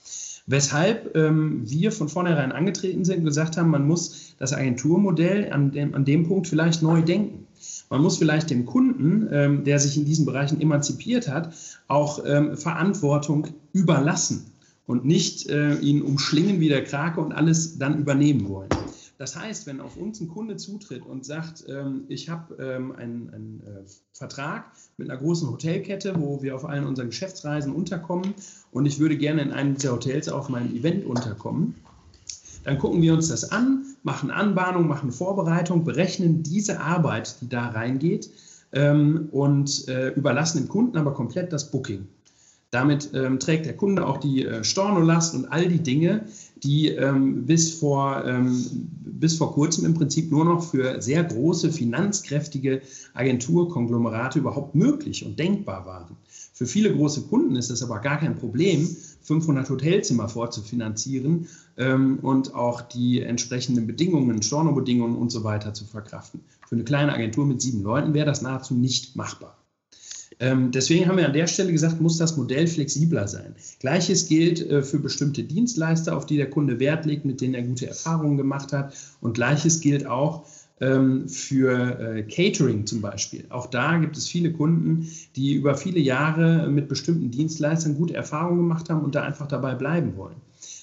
[0.46, 5.70] Weshalb ähm, wir von vornherein angetreten sind und gesagt haben, man muss das Agenturmodell an
[5.70, 7.46] dem, an dem Punkt vielleicht neu denken.
[7.90, 11.54] Man muss vielleicht dem Kunden, ähm, der sich in diesen Bereichen emanzipiert hat,
[11.86, 14.51] auch ähm, Verantwortung überlassen
[14.86, 18.70] und nicht äh, ihn umschlingen wie der Krake und alles dann übernehmen wollen.
[19.18, 23.30] Das heißt, wenn auf uns ein Kunde zutritt und sagt, ähm, ich habe ähm, einen,
[23.32, 24.64] einen äh, Vertrag
[24.96, 28.34] mit einer großen Hotelkette, wo wir auf allen unseren Geschäftsreisen unterkommen
[28.72, 31.76] und ich würde gerne in einem dieser Hotels auf meinem Event unterkommen,
[32.64, 37.68] dann gucken wir uns das an, machen Anbahnung, machen Vorbereitung, berechnen diese Arbeit, die da
[37.68, 38.30] reingeht
[38.72, 42.08] ähm, und äh, überlassen dem Kunden aber komplett das Booking.
[42.72, 46.24] Damit ähm, trägt der Kunde auch die äh, Stornolast und all die Dinge,
[46.62, 51.70] die ähm, bis, vor, ähm, bis vor kurzem im Prinzip nur noch für sehr große,
[51.70, 52.80] finanzkräftige
[53.12, 56.16] Agenturkonglomerate überhaupt möglich und denkbar waren.
[56.54, 58.88] Für viele große Kunden ist es aber gar kein Problem,
[59.20, 66.40] 500 Hotelzimmer vorzufinanzieren ähm, und auch die entsprechenden Bedingungen, Stornobedingungen und so weiter zu verkraften.
[66.66, 69.61] Für eine kleine Agentur mit sieben Leuten wäre das nahezu nicht machbar.
[70.42, 73.54] Ähm, deswegen haben wir an der Stelle gesagt, muss das Modell flexibler sein.
[73.78, 77.62] Gleiches gilt äh, für bestimmte Dienstleister, auf die der Kunde Wert legt, mit denen er
[77.62, 78.92] gute Erfahrungen gemacht hat.
[79.20, 80.44] Und gleiches gilt auch
[80.80, 83.44] ähm, für äh, Catering zum Beispiel.
[83.50, 88.58] Auch da gibt es viele Kunden, die über viele Jahre mit bestimmten Dienstleistern gute Erfahrungen
[88.58, 90.36] gemacht haben und da einfach dabei bleiben wollen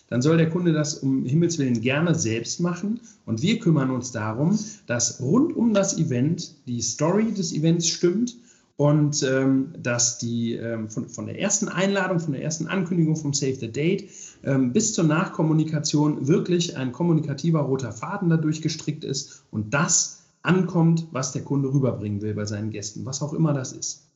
[0.10, 3.00] dann soll der Kunde das um Himmels Willen gerne selbst machen.
[3.28, 8.36] Und wir kümmern uns darum, dass rund um das Event die Story des Events stimmt
[8.80, 13.34] und ähm, dass die ähm, von, von, der ersten Einladung, von der ersten Ankündigung vom
[13.34, 14.10] Save the Date
[14.42, 21.08] ähm, bis zur Nachkommunikation wirklich ein kommunikativer roter Faden dadurch gestrickt ist und das ankommt,
[21.12, 24.09] was der Kunde rüberbringen will bei seinen Gästen, was auch immer das ist.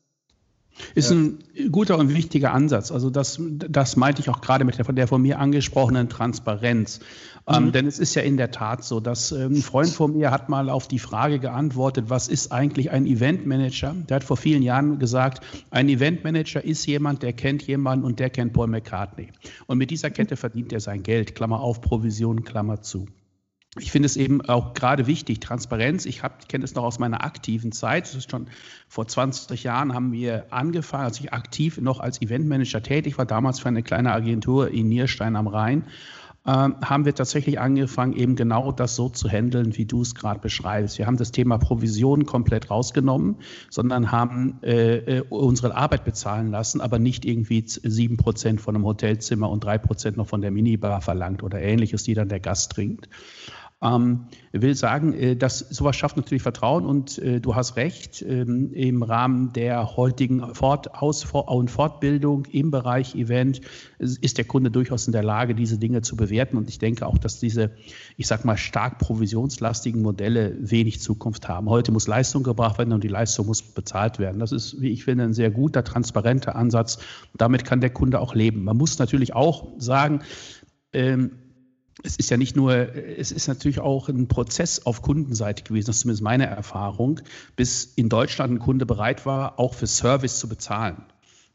[0.96, 1.40] Ist ein
[1.72, 2.92] guter und wichtiger Ansatz.
[2.92, 7.00] Also das, das meinte ich auch gerade mit der, der von mir angesprochenen Transparenz.
[7.48, 7.66] Ähm, mhm.
[7.68, 10.32] Ähm, denn es ist ja in der Tat so, dass äh, ein Freund von mir
[10.32, 13.96] hat mal auf die Frage geantwortet, was ist eigentlich ein Eventmanager?
[14.10, 18.30] Der hat vor vielen Jahren gesagt, ein Eventmanager ist jemand, der kennt jemanden und der
[18.30, 19.30] kennt Paul McCartney.
[19.68, 21.36] Und mit dieser Kette verdient er sein Geld.
[21.36, 23.08] Klammer auf, Provision, Klammer zu.
[23.80, 26.06] Ich finde es eben auch gerade wichtig, Transparenz.
[26.06, 28.06] Ich kenne es noch aus meiner aktiven Zeit.
[28.06, 28.48] Das ist schon
[28.88, 33.60] vor 20 Jahren haben wir angefangen, als ich aktiv noch als Eventmanager tätig war, damals
[33.60, 35.86] für eine kleine Agentur in Nierstein am Rhein
[36.46, 40.40] ähm, haben wir tatsächlich angefangen, eben genau das so zu handeln, wie du es gerade
[40.40, 40.98] beschreibst.
[40.98, 43.38] Wir haben das Thema Provision komplett rausgenommen,
[43.70, 48.86] sondern haben äh, äh unsere Arbeit bezahlen lassen, aber nicht irgendwie sieben Prozent von einem
[48.86, 52.74] Hotelzimmer und drei Prozent noch von der Minibar verlangt oder ähnliches, die dann der Gast
[52.74, 53.08] trinkt.
[53.84, 58.72] Ähm, will sagen, äh, dass sowas schafft natürlich Vertrauen und äh, du hast recht, ähm,
[58.74, 63.60] im Rahmen der heutigen Fort Aus und Fortbildung im Bereich Event
[64.00, 67.18] ist der Kunde durchaus in der Lage, diese Dinge zu bewerten und ich denke auch,
[67.18, 67.72] dass diese,
[68.16, 71.70] ich sag mal, stark provisionslastigen Modelle wenig Zukunft haben.
[71.70, 74.40] Heute muss Leistung gebracht werden und die Leistung muss bezahlt werden.
[74.40, 77.00] Das ist, wie ich finde, ein sehr guter, transparenter Ansatz.
[77.36, 78.64] Damit kann der Kunde auch leben.
[78.64, 80.22] Man muss natürlich auch sagen,
[80.94, 81.32] ähm,
[82.04, 85.98] es ist ja nicht nur, es ist natürlich auch ein Prozess auf Kundenseite gewesen, das
[85.98, 87.22] ist zumindest meine Erfahrung,
[87.56, 91.04] bis in Deutschland ein Kunde bereit war, auch für Service zu bezahlen.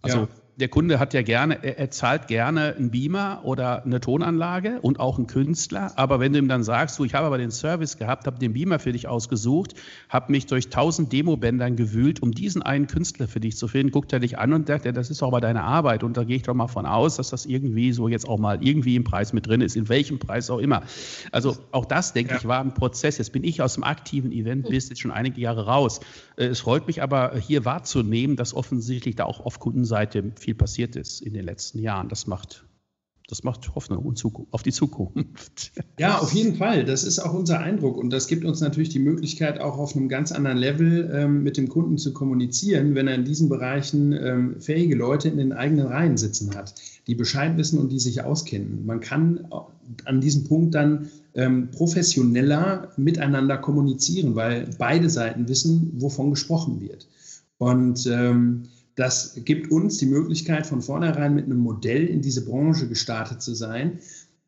[0.03, 4.01] Also ja der Kunde hat ja gerne, er, er, zahlt gerne einen Beamer oder eine
[4.01, 5.93] Tonanlage und auch einen Künstler.
[5.95, 8.53] Aber wenn du ihm dann sagst, du, ich habe aber den Service gehabt, habe den
[8.53, 9.75] Beamer für dich ausgesucht,
[10.09, 14.13] habe mich durch tausend Demobändern gewühlt, um diesen einen Künstler für dich zu finden, guckt
[14.13, 16.03] er dich an und sagt, ja, das ist doch aber deine Arbeit.
[16.03, 18.59] Und da gehe ich doch mal von aus, dass das irgendwie so jetzt auch mal
[18.61, 20.83] irgendwie im Preis mit drin ist, in welchem Preis auch immer.
[21.31, 22.39] Also auch das, denke ja.
[22.39, 23.19] ich, war ein Prozess.
[23.19, 26.01] Jetzt bin ich aus dem aktiven Event-Business schon einige Jahre raus.
[26.37, 30.55] Äh, es freut mich aber hier wahrzunehmen, dass offensichtlich da auch auf Kundenseite viel viel
[30.55, 32.09] passiert ist in den letzten Jahren.
[32.09, 32.65] Das macht,
[33.29, 34.15] das macht Hoffnung
[34.51, 35.73] auf die Zukunft.
[35.99, 36.85] Ja, auf jeden Fall.
[36.85, 37.97] Das ist auch unser Eindruck.
[37.99, 41.57] Und das gibt uns natürlich die Möglichkeit, auch auf einem ganz anderen Level ähm, mit
[41.57, 45.89] dem Kunden zu kommunizieren, wenn er in diesen Bereichen ähm, fähige Leute in den eigenen
[45.89, 46.77] Reihen sitzen hat,
[47.09, 48.87] die Bescheid wissen und die sich auskennen.
[48.87, 49.49] Man kann
[50.05, 57.09] an diesem Punkt dann ähm, professioneller miteinander kommunizieren, weil beide Seiten wissen, wovon gesprochen wird.
[57.59, 62.89] Und ähm, das gibt uns die Möglichkeit, von vornherein mit einem Modell in diese Branche
[62.89, 64.01] gestartet zu sein,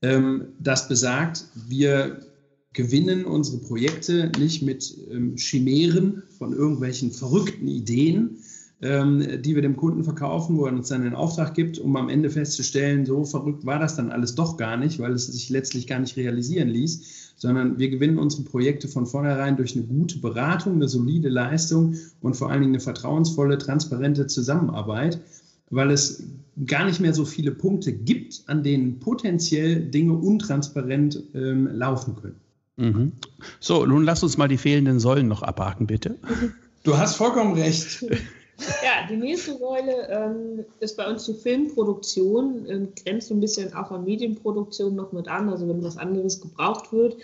[0.03, 2.27] ähm, das besagt, wir
[2.73, 8.39] gewinnen unsere Projekte nicht mit ähm, Chimären von irgendwelchen verrückten Ideen,
[8.83, 12.09] ähm, die wir dem Kunden verkaufen, wo er uns dann den Auftrag gibt, um am
[12.09, 15.87] Ende festzustellen, so verrückt war das dann alles doch gar nicht, weil es sich letztlich
[15.87, 20.75] gar nicht realisieren ließ, sondern wir gewinnen unsere Projekte von vornherein durch eine gute Beratung,
[20.77, 25.21] eine solide Leistung und vor allen Dingen eine vertrauensvolle, transparente Zusammenarbeit,
[25.69, 26.23] weil es
[26.67, 32.37] gar nicht mehr so viele Punkte gibt, an denen potenziell Dinge untransparent ähm, laufen können.
[32.77, 33.13] Mhm.
[33.61, 36.17] So, nun lass uns mal die fehlenden Säulen noch abhaken, bitte.
[36.83, 38.07] Du hast vollkommen recht.
[38.85, 43.91] Ja, die nächste Säule ähm, ist bei uns die Filmproduktion, ähm, grenzt ein bisschen auch
[43.91, 47.17] an Medienproduktion noch mit an, also wenn was anderes gebraucht wird.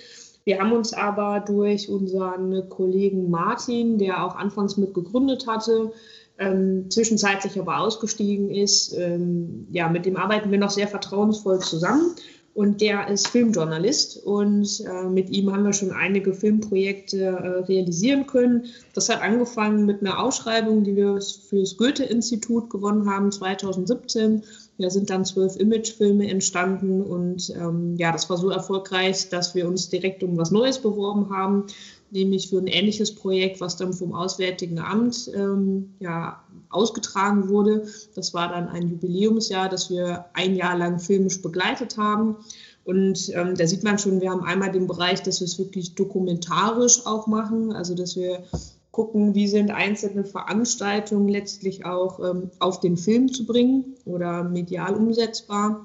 [0.44, 5.92] Wir haben uns aber durch unseren Kollegen Martin, der auch anfangs mit gegründet hatte,
[6.38, 12.14] ähm, zwischenzeitlich aber ausgestiegen ist, ähm, ja, mit dem arbeiten wir noch sehr vertrauensvoll zusammen
[12.56, 18.26] und der ist Filmjournalist und äh, mit ihm haben wir schon einige Filmprojekte äh, realisieren
[18.26, 18.64] können.
[18.94, 24.42] Das hat angefangen mit einer Ausschreibung, die wir für das Goethe-Institut gewonnen haben 2017.
[24.78, 29.68] Da sind dann zwölf Imagefilme entstanden und ähm, ja, das war so erfolgreich, dass wir
[29.68, 31.64] uns direkt um was Neues beworben haben
[32.10, 37.86] nämlich für ein ähnliches Projekt, was dann vom Auswärtigen Amt ähm, ja, ausgetragen wurde.
[38.14, 42.36] Das war dann ein Jubiläumsjahr, das wir ein Jahr lang filmisch begleitet haben.
[42.84, 45.94] Und ähm, da sieht man schon, wir haben einmal den Bereich, dass wir es wirklich
[45.94, 48.44] dokumentarisch auch machen, also dass wir
[48.92, 54.94] gucken, wie sind einzelne Veranstaltungen letztlich auch ähm, auf den Film zu bringen oder medial
[54.94, 55.84] umsetzbar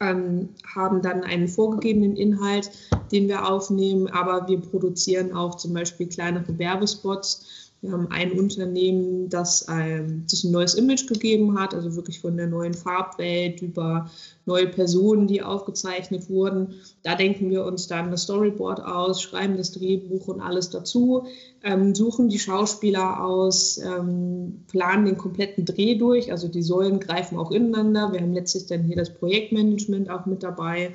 [0.00, 2.70] ähm, haben dann einen vorgegebenen Inhalt,
[3.12, 7.69] den wir aufnehmen, aber wir produzieren auch zum Beispiel kleinere Werbespots.
[7.82, 12.36] Wir haben ein Unternehmen, das ähm, sich ein neues Image gegeben hat, also wirklich von
[12.36, 14.10] der neuen Farbwelt über
[14.44, 16.74] neue Personen, die aufgezeichnet wurden.
[17.04, 21.24] Da denken wir uns dann das Storyboard aus, schreiben das Drehbuch und alles dazu,
[21.62, 26.30] ähm, suchen die Schauspieler aus, ähm, planen den kompletten Dreh durch.
[26.30, 28.12] Also die Säulen greifen auch ineinander.
[28.12, 30.92] Wir haben letztlich dann hier das Projektmanagement auch mit dabei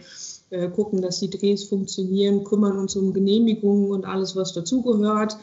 [0.51, 5.35] äh, gucken, dass die Drehs funktionieren, kümmern uns um Genehmigungen und alles, was dazugehört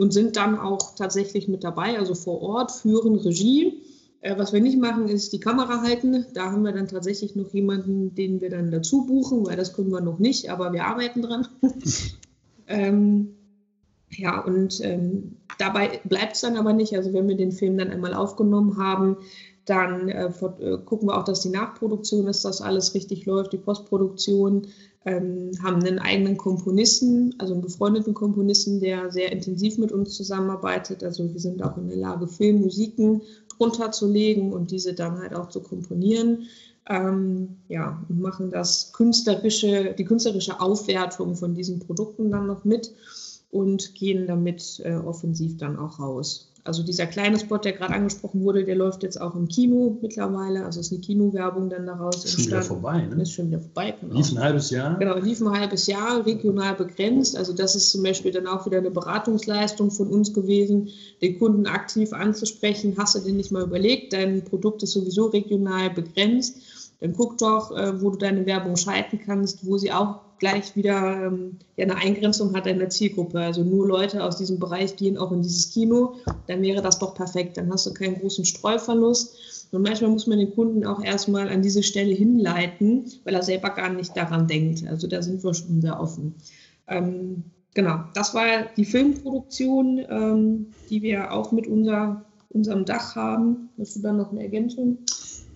[0.00, 3.82] und sind dann auch tatsächlich mit dabei, also vor Ort, führen Regie.
[4.22, 6.24] Äh, was wir nicht machen, ist die Kamera halten.
[6.32, 9.92] Da haben wir dann tatsächlich noch jemanden, den wir dann dazu buchen, weil das können
[9.92, 11.46] wir noch nicht, aber wir arbeiten dran.
[12.66, 13.34] ähm,
[14.08, 16.96] ja, und ähm, dabei bleibt es dann aber nicht.
[16.96, 19.18] Also wenn wir den Film dann einmal aufgenommen haben,
[19.66, 23.58] Dann äh, äh, gucken wir auch, dass die Nachproduktion ist, dass alles richtig läuft, die
[23.58, 24.66] Postproduktion.
[25.06, 31.02] Ähm, haben einen eigenen Komponisten, also einen befreundeten Komponisten, der sehr intensiv mit uns zusammenarbeitet.
[31.02, 33.22] Also wir sind auch in der Lage, Filmmusiken
[33.56, 36.48] drunter zu legen und diese dann halt auch zu komponieren.
[36.86, 42.92] Ähm, ja, und machen das künstlerische, die künstlerische Aufwertung von diesen Produkten dann noch mit
[43.50, 46.49] und gehen damit äh, offensiv dann auch raus.
[46.64, 50.64] Also dieser kleine Spot, der gerade angesprochen wurde, der läuft jetzt auch im Kino mittlerweile.
[50.64, 53.22] Also ist eine Kinowerbung dann daraus ist Schon wieder vorbei, ne?
[53.22, 53.94] Ist schon wieder vorbei.
[54.00, 54.14] Genau.
[54.14, 54.98] Lief ein halbes Jahr.
[54.98, 57.36] Genau, lief ein halbes Jahr, regional begrenzt.
[57.36, 60.88] Also das ist zum Beispiel dann auch wieder eine Beratungsleistung von uns gewesen,
[61.22, 62.94] den Kunden aktiv anzusprechen.
[62.98, 66.56] Hast du dir nicht mal überlegt, dein Produkt ist sowieso regional begrenzt
[67.00, 71.26] dann guck doch, äh, wo du deine Werbung schalten kannst, wo sie auch gleich wieder
[71.26, 73.40] ähm, ja, eine Eingrenzung hat in der Zielgruppe.
[73.40, 76.14] Also nur Leute aus diesem Bereich gehen auch in dieses Kino,
[76.46, 77.56] dann wäre das doch perfekt.
[77.56, 79.68] Dann hast du keinen großen Streuverlust.
[79.72, 83.70] Und manchmal muss man den Kunden auch erstmal an diese Stelle hinleiten, weil er selber
[83.70, 84.84] gar nicht daran denkt.
[84.88, 86.34] Also da sind wir schon sehr offen.
[86.88, 93.68] Ähm, genau, das war die Filmproduktion, ähm, die wir auch mit unser, unserem Dach haben.
[93.78, 94.98] Hast du dann noch eine Ergänzung?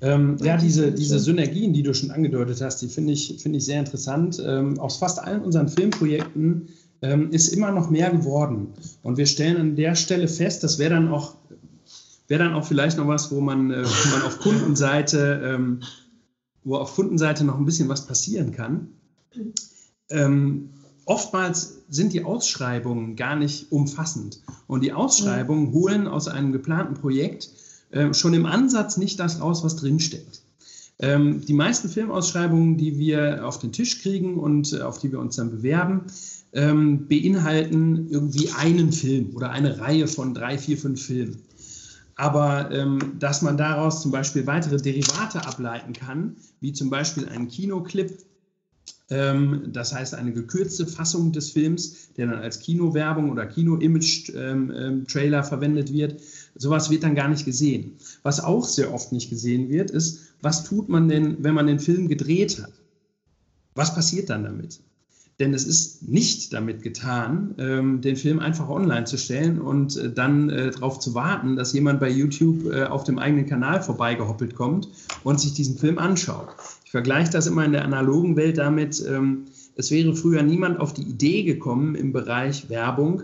[0.04, 3.64] Ähm, ja, diese, diese Synergien, die du schon angedeutet hast, die finde ich, find ich
[3.64, 4.42] sehr interessant.
[4.44, 6.68] Ähm, aus fast allen unseren Filmprojekten
[7.00, 8.68] ähm, ist immer noch mehr geworden.
[9.02, 11.36] Und wir stellen an der Stelle fest, das wäre dann auch
[12.28, 15.80] wäre dann auch vielleicht noch was, wo man, äh, wo man auf Kundenseite, ähm,
[16.64, 18.88] wo auf Kundenseite noch ein bisschen was passieren kann.
[20.10, 20.70] Ähm,
[21.06, 24.40] oftmals sind die Ausschreibungen gar nicht umfassend.
[24.66, 27.50] Und die Ausschreibungen holen aus einem geplanten Projekt
[28.12, 30.42] schon im Ansatz nicht das raus, was drinsteckt.
[31.00, 35.18] Ähm, die meisten Filmausschreibungen, die wir auf den Tisch kriegen und äh, auf die wir
[35.18, 36.02] uns dann bewerben,
[36.52, 41.40] ähm, beinhalten irgendwie einen Film oder eine Reihe von drei, vier, fünf Filmen.
[42.16, 47.48] Aber ähm, dass man daraus zum Beispiel weitere Derivate ableiten kann, wie zum Beispiel einen
[47.48, 48.16] Kinoclip,
[49.10, 55.10] ähm, das heißt eine gekürzte Fassung des Films, der dann als Kinowerbung oder Kino-Image-Trailer ähm,
[55.10, 56.20] ähm, verwendet wird,
[56.54, 57.96] Sowas wird dann gar nicht gesehen.
[58.22, 61.80] Was auch sehr oft nicht gesehen wird, ist, was tut man denn, wenn man den
[61.80, 62.72] Film gedreht hat?
[63.74, 64.80] Was passiert dann damit?
[65.40, 70.12] Denn es ist nicht damit getan, ähm, den Film einfach online zu stellen und äh,
[70.12, 74.54] dann äh, darauf zu warten, dass jemand bei YouTube äh, auf dem eigenen Kanal vorbeigehoppelt
[74.54, 74.88] kommt
[75.24, 76.50] und sich diesen Film anschaut.
[76.84, 80.92] Ich vergleiche das immer in der analogen Welt damit, ähm, es wäre früher niemand auf
[80.92, 83.22] die Idee gekommen im Bereich Werbung,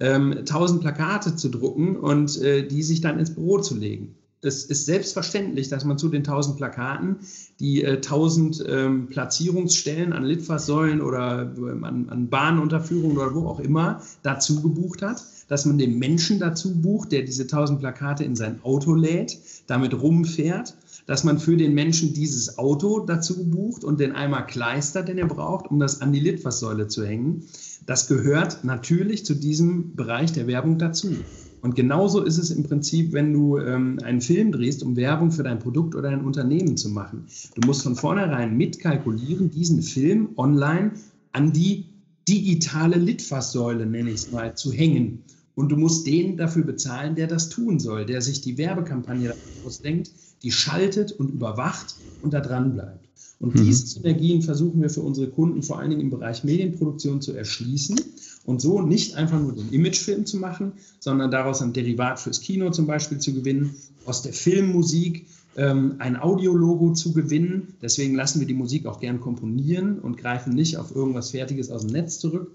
[0.00, 4.14] ähm, tausend Plakate zu drucken und äh, die sich dann ins Büro zu legen.
[4.42, 7.16] Es ist selbstverständlich, dass man zu den tausend Plakaten
[7.58, 14.02] die äh, tausend ähm, Platzierungsstellen an Litfaßsäulen oder ähm, an, Bahnunterführungen oder wo auch immer
[14.22, 18.60] dazu gebucht hat, dass man den Menschen dazu bucht, der diese tausend Plakate in sein
[18.62, 20.74] Auto lädt, damit rumfährt
[21.06, 25.26] dass man für den Menschen dieses Auto dazu bucht und den Eimer Kleister, den er
[25.26, 27.44] braucht, um das an die Litfaßsäule zu hängen.
[27.86, 31.14] Das gehört natürlich zu diesem Bereich der Werbung dazu.
[31.62, 35.42] Und genauso ist es im Prinzip, wenn du ähm, einen Film drehst, um Werbung für
[35.42, 37.24] dein Produkt oder ein Unternehmen zu machen.
[37.54, 40.92] Du musst von vornherein mitkalkulieren, diesen Film online
[41.32, 41.86] an die
[42.28, 45.22] digitale Litfaßsäule, nenne ich es mal, zu hängen.
[45.54, 50.10] Und du musst den dafür bezahlen, der das tun soll, der sich die Werbekampagne ausdenkt,
[50.42, 53.05] die schaltet und überwacht und da dran bleibt.
[53.38, 53.64] Und mhm.
[53.64, 58.00] diese Synergien versuchen wir für unsere Kunden vor allen Dingen im Bereich Medienproduktion zu erschließen
[58.44, 62.70] und so nicht einfach nur den Imagefilm zu machen, sondern daraus ein Derivat fürs Kino
[62.70, 63.74] zum Beispiel zu gewinnen,
[64.06, 67.74] aus der Filmmusik ähm, ein Audiologo zu gewinnen.
[67.82, 71.82] Deswegen lassen wir die Musik auch gern komponieren und greifen nicht auf irgendwas Fertiges aus
[71.82, 72.52] dem Netz zurück.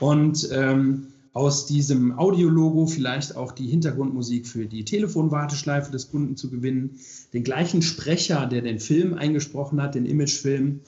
[0.00, 6.50] Und ähm, aus diesem Audiologo vielleicht auch die Hintergrundmusik für die Telefonwarteschleife des Kunden zu
[6.50, 6.98] gewinnen,
[7.32, 10.80] den gleichen Sprecher, der den Film eingesprochen hat, den Imagefilm,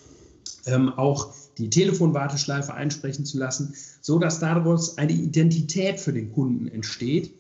[0.66, 6.68] ähm, auch die Telefonwarteschleife einsprechen zu lassen, so dass daraus eine Identität für den Kunden
[6.68, 7.32] entsteht,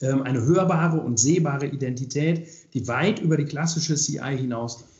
[0.00, 4.93] ähm, eine hörbare und sehbare Identität, die weit über die klassische CI hinausgeht.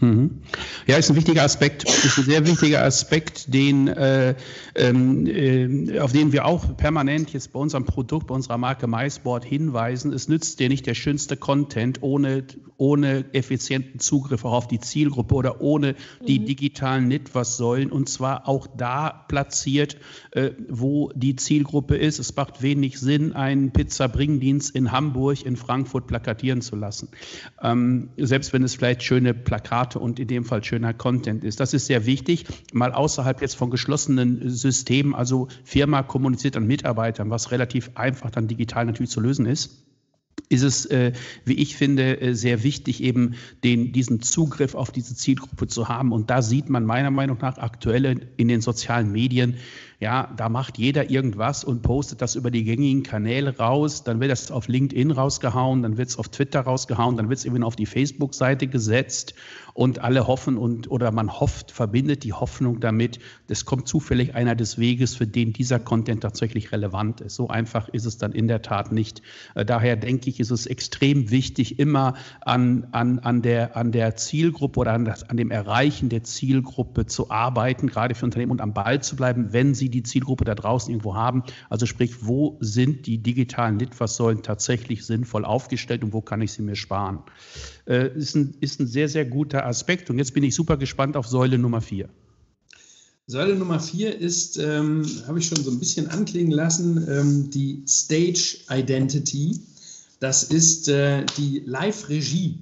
[0.00, 0.42] Mhm.
[0.86, 4.34] Ja, ist ein wichtiger Aspekt, ist ein sehr wichtiger Aspekt, den, äh,
[4.74, 9.44] ähm, äh, auf den wir auch permanent jetzt bei unserem Produkt, bei unserer Marke MySport
[9.44, 10.12] hinweisen.
[10.12, 12.44] Es nützt dir nicht der schönste Content ohne,
[12.76, 15.94] ohne effizienten Zugriff auch auf die Zielgruppe oder ohne
[16.26, 16.46] die mhm.
[16.46, 19.96] digitalen Nitwas-Säulen und zwar auch da platziert,
[20.32, 22.18] äh, wo die Zielgruppe ist.
[22.18, 27.08] Es macht wenig Sinn, einen Pizza-Bringdienst in Hamburg, in Frankfurt plakatieren zu lassen.
[27.62, 31.60] Ähm, selbst wenn es vielleicht schöne Plakate Formate und in dem Fall schöner Content ist.
[31.60, 37.30] Das ist sehr wichtig, mal außerhalb jetzt von geschlossenen Systemen, also Firma kommuniziert an Mitarbeitern,
[37.30, 39.82] was relativ einfach dann digital natürlich zu lösen ist.
[40.48, 41.12] ist es, äh,
[41.44, 46.12] wie ich finde, äh, sehr wichtig, eben den, diesen Zugriff auf diese Zielgruppe zu haben.
[46.12, 49.56] Und da sieht man meiner Meinung nach aktuell in den sozialen Medien,
[50.04, 54.04] ja, da macht jeder irgendwas und postet das über die gängigen Kanäle raus.
[54.04, 57.46] Dann wird das auf LinkedIn rausgehauen, dann wird es auf Twitter rausgehauen, dann wird es
[57.46, 59.34] eben auf die Facebook-Seite gesetzt
[59.72, 64.54] und alle hoffen und oder man hofft, verbindet die Hoffnung damit, es kommt zufällig einer
[64.54, 67.34] des Weges, für den dieser Content tatsächlich relevant ist.
[67.34, 69.22] So einfach ist es dann in der Tat nicht.
[69.54, 74.16] Äh, daher denke ich, ist es extrem wichtig, immer an, an, an, der, an der
[74.16, 78.60] Zielgruppe oder an, das, an dem Erreichen der Zielgruppe zu arbeiten, gerade für Unternehmen und
[78.60, 81.42] am Ball zu bleiben, wenn sie Sie die Zielgruppe da draußen irgendwo haben.
[81.70, 86.62] Also sprich, wo sind die digitalen Litfaßsäulen tatsächlich sinnvoll aufgestellt und wo kann ich sie
[86.62, 87.20] mir sparen?
[87.86, 90.10] Äh, ist, ein, ist ein sehr, sehr guter Aspekt.
[90.10, 92.08] Und jetzt bin ich super gespannt auf Säule Nummer vier.
[93.26, 97.82] Säule Nummer vier ist, ähm, habe ich schon so ein bisschen anklingen lassen, ähm, die
[97.88, 99.60] Stage Identity.
[100.20, 102.58] Das ist äh, die Live-Regie.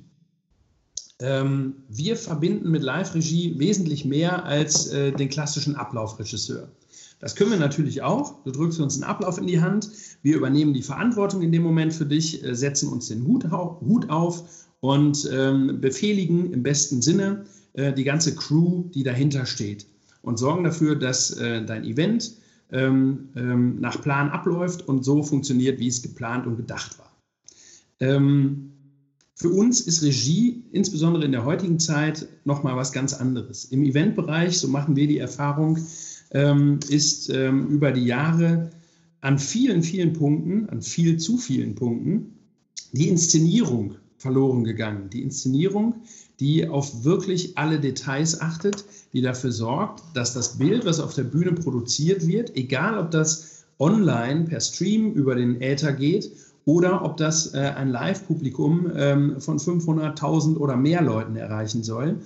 [1.18, 6.68] Ähm, wir verbinden mit Live-Regie wesentlich mehr als äh, den klassischen Ablaufregisseur.
[7.22, 8.42] Das können wir natürlich auch.
[8.42, 9.88] Du drückst uns einen Ablauf in die Hand.
[10.22, 14.66] Wir übernehmen die Verantwortung in dem Moment für dich, äh, setzen uns den Hut, auf
[14.80, 17.44] und ähm, befehligen im besten Sinne
[17.74, 19.86] äh, die ganze Crew, die dahinter steht
[20.22, 22.32] und sorgen dafür, dass äh, dein Event
[22.72, 27.08] ähm, ähm, nach Plan abläuft und so funktioniert, wie es geplant und gedacht war.
[29.34, 33.66] Für uns ist Regie, insbesondere in der heutigen Zeit, nochmal was ganz anderes.
[33.66, 35.78] Im Eventbereich, so machen wir die Erfahrung,
[36.32, 38.70] ähm, ist ähm, über die Jahre
[39.20, 42.34] an vielen, vielen Punkten, an viel zu vielen Punkten,
[42.92, 45.10] die Inszenierung verloren gegangen.
[45.10, 45.94] Die Inszenierung,
[46.40, 51.24] die auf wirklich alle Details achtet, die dafür sorgt, dass das Bild, was auf der
[51.24, 56.30] Bühne produziert wird, egal ob das online per Stream über den Äther geht
[56.64, 62.20] oder ob das äh, ein Live-Publikum ähm, von 500.000 oder mehr Leuten erreichen soll,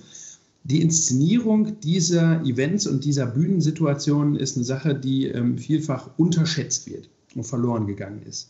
[0.63, 7.09] die Inszenierung dieser Events und dieser Bühnensituationen ist eine Sache, die ähm, vielfach unterschätzt wird
[7.35, 8.49] und verloren gegangen ist.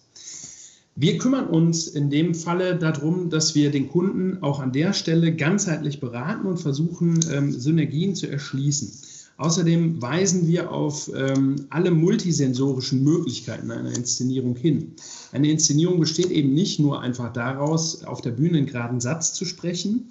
[0.96, 5.36] Wir kümmern uns in dem Falle darum, dass wir den Kunden auch an der Stelle
[5.36, 8.92] ganzheitlich beraten und versuchen, ähm, Synergien zu erschließen.
[9.38, 14.94] Außerdem weisen wir auf ähm, alle multisensorischen Möglichkeiten einer Inszenierung hin.
[15.32, 19.46] Eine Inszenierung besteht eben nicht nur einfach daraus, auf der Bühne einen geraden Satz zu
[19.46, 20.10] sprechen,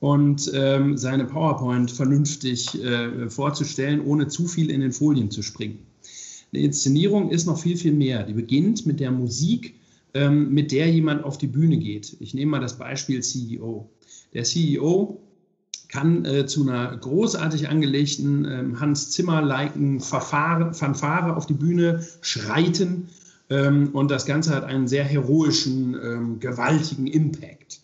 [0.00, 5.80] und ähm, seine PowerPoint vernünftig äh, vorzustellen, ohne zu viel in den Folien zu springen.
[6.52, 8.22] Eine Inszenierung ist noch viel, viel mehr.
[8.22, 9.74] Die beginnt mit der Musik,
[10.14, 12.16] ähm, mit der jemand auf die Bühne geht.
[12.20, 13.90] Ich nehme mal das Beispiel CEO.
[14.32, 15.20] Der CEO
[15.88, 23.08] kann äh, zu einer großartig angelegten ähm, Hans Zimmer-liken Fanfare auf die Bühne schreiten
[23.50, 27.80] ähm, und das Ganze hat einen sehr heroischen, ähm, gewaltigen Impact.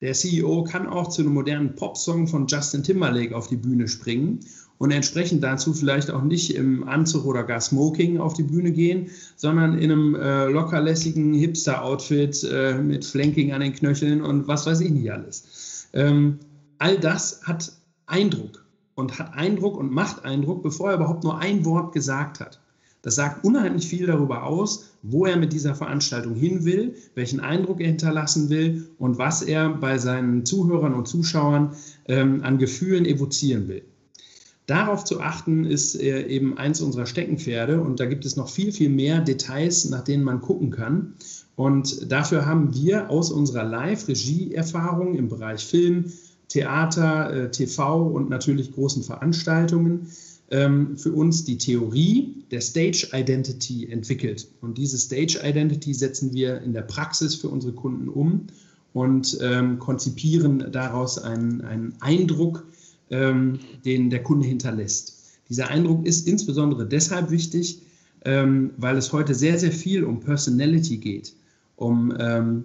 [0.00, 4.40] Der CEO kann auch zu einem modernen Popsong von Justin Timberlake auf die Bühne springen
[4.78, 9.10] und entsprechend dazu vielleicht auch nicht im Anzug oder gar Smoking auf die Bühne gehen,
[9.36, 14.80] sondern in einem äh, lockerlässigen Hipster-Outfit äh, mit Flanking an den Knöcheln und was weiß
[14.80, 15.86] ich nicht alles.
[15.92, 16.38] Ähm,
[16.78, 17.70] all das hat
[18.06, 22.58] Eindruck und hat Eindruck und macht Eindruck, bevor er überhaupt nur ein Wort gesagt hat.
[23.02, 27.80] Das sagt unheimlich viel darüber aus, wo er mit dieser Veranstaltung hin will, welchen Eindruck
[27.80, 31.74] er hinterlassen will und was er bei seinen Zuhörern und Zuschauern
[32.08, 33.82] ähm, an Gefühlen evozieren will.
[34.66, 38.70] Darauf zu achten ist äh, eben eins unserer Steckenpferde und da gibt es noch viel,
[38.70, 41.14] viel mehr Details, nach denen man gucken kann.
[41.56, 46.12] Und dafür haben wir aus unserer Live-Regie-Erfahrung im Bereich Film,
[46.48, 50.06] Theater, äh, TV und natürlich großen Veranstaltungen
[50.50, 54.48] ähm, für uns die Theorie der Stage Identity entwickelt.
[54.60, 58.46] Und diese Stage Identity setzen wir in der Praxis für unsere Kunden um
[58.92, 62.66] und ähm, konzipieren daraus einen, einen Eindruck,
[63.10, 65.20] ähm, den der Kunde hinterlässt.
[65.48, 67.82] Dieser Eindruck ist insbesondere deshalb wichtig,
[68.24, 71.34] ähm, weil es heute sehr, sehr viel um Personality geht,
[71.76, 72.64] um, ähm,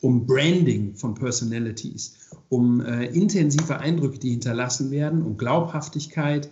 [0.00, 2.16] um Branding von Personalities,
[2.48, 6.50] um äh, intensive Eindrücke, die hinterlassen werden, um Glaubhaftigkeit,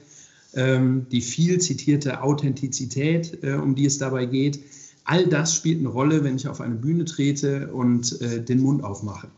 [0.52, 4.60] die viel zitierte Authentizität, äh, um die es dabei geht.
[5.04, 8.84] All das spielt eine Rolle, wenn ich auf eine Bühne trete und äh, den Mund
[8.84, 9.28] aufmache.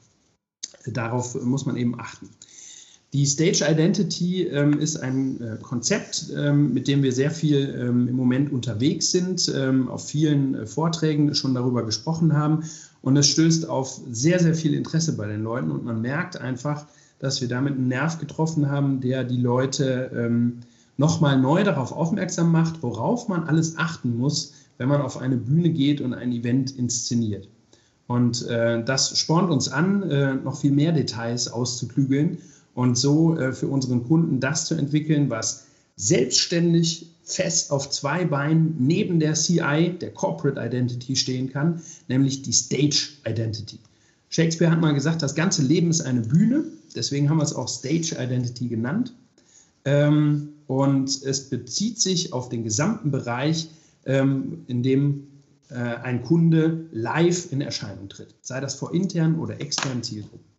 [0.86, 2.28] Darauf muss man eben achten.
[3.12, 8.08] Die Stage Identity ähm, ist ein äh, Konzept, ähm, mit dem wir sehr viel ähm,
[8.08, 12.64] im Moment unterwegs sind, ähm, auf vielen äh, Vorträgen schon darüber gesprochen haben.
[13.02, 15.70] Und es stößt auf sehr, sehr viel Interesse bei den Leuten.
[15.70, 16.86] Und man merkt einfach,
[17.18, 20.60] dass wir damit einen Nerv getroffen haben, der die Leute ähm,
[20.96, 25.70] nochmal neu darauf aufmerksam macht, worauf man alles achten muss, wenn man auf eine Bühne
[25.70, 27.48] geht und ein Event inszeniert.
[28.06, 32.38] Und äh, das spornt uns an, äh, noch viel mehr Details auszuklügeln
[32.74, 35.66] und so äh, für unseren Kunden das zu entwickeln, was
[35.96, 42.52] selbstständig fest auf zwei Beinen neben der CI, der Corporate Identity, stehen kann, nämlich die
[42.52, 43.78] Stage Identity.
[44.28, 46.64] Shakespeare hat mal gesagt, das ganze Leben ist eine Bühne,
[46.96, 49.14] deswegen haben wir es auch Stage Identity genannt.
[49.84, 53.68] Ähm, und es bezieht sich auf den gesamten Bereich,
[54.06, 55.26] ähm, in dem
[55.70, 60.52] äh, ein Kunde live in Erscheinung tritt, sei das vor internen oder externen Zielgruppen.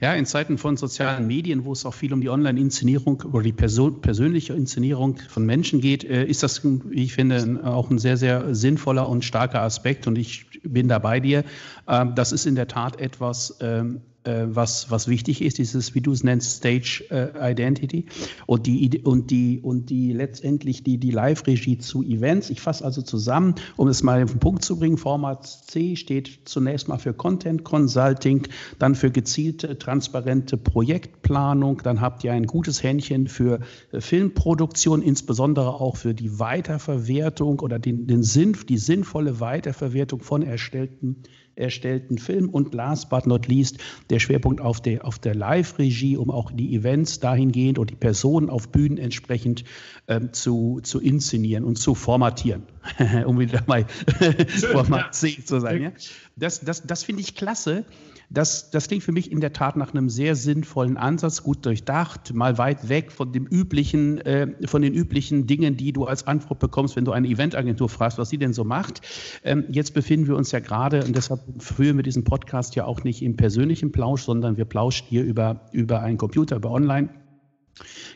[0.00, 3.52] Ja, in Zeiten von sozialen Medien, wo es auch viel um die Online-Inszenierung oder die
[3.52, 8.16] Person, persönliche Inszenierung von Menschen geht, äh, ist das, wie ich finde, auch ein sehr,
[8.16, 10.06] sehr sinnvoller und starker Aspekt.
[10.06, 11.42] Und ich bin da bei dir.
[11.88, 14.17] Ähm, das ist in der Tat etwas, ähm, äh,
[14.50, 18.06] was, was wichtig ist, dieses, wie du es nennst, Stage äh, Identity
[18.46, 22.50] und die, und die, und die letztendlich die, die Live-Regie zu Events.
[22.50, 24.98] Ich fasse also zusammen, um es mal auf den Punkt zu bringen.
[24.98, 28.46] Format C steht zunächst mal für Content Consulting,
[28.78, 31.82] dann für gezielte, transparente Projektplanung.
[31.82, 33.60] Dann habt ihr ein gutes Händchen für
[33.92, 40.42] äh, Filmproduktion, insbesondere auch für die Weiterverwertung oder den, den Sinn, die sinnvolle Weiterverwertung von
[40.42, 41.22] erstellten
[41.58, 42.48] erstellten Film.
[42.48, 43.78] Und last but not least
[44.10, 48.50] der Schwerpunkt auf der, auf der Live-Regie, um auch die Events dahingehend und die Personen
[48.50, 49.64] auf Bühnen entsprechend
[50.06, 52.62] ähm, zu, zu inszenieren und zu formatieren,
[53.26, 53.86] um wieder mal
[54.72, 55.82] Format C zu sein.
[55.82, 55.92] Ja?
[56.36, 57.84] Das, das, das finde ich klasse.
[58.30, 62.34] Das, das klingt für mich in der Tat nach einem sehr sinnvollen Ansatz, gut durchdacht,
[62.34, 66.58] mal weit weg von dem üblichen, äh, von den üblichen Dingen, die du als Antwort
[66.58, 69.00] bekommst, wenn du eine Eventagentur fragst, was sie denn so macht.
[69.44, 73.02] Ähm, jetzt befinden wir uns ja gerade, und deshalb führen wir diesen Podcast ja auch
[73.02, 77.08] nicht im persönlichen Plausch, sondern wir plauschen hier über, über einen Computer, über online.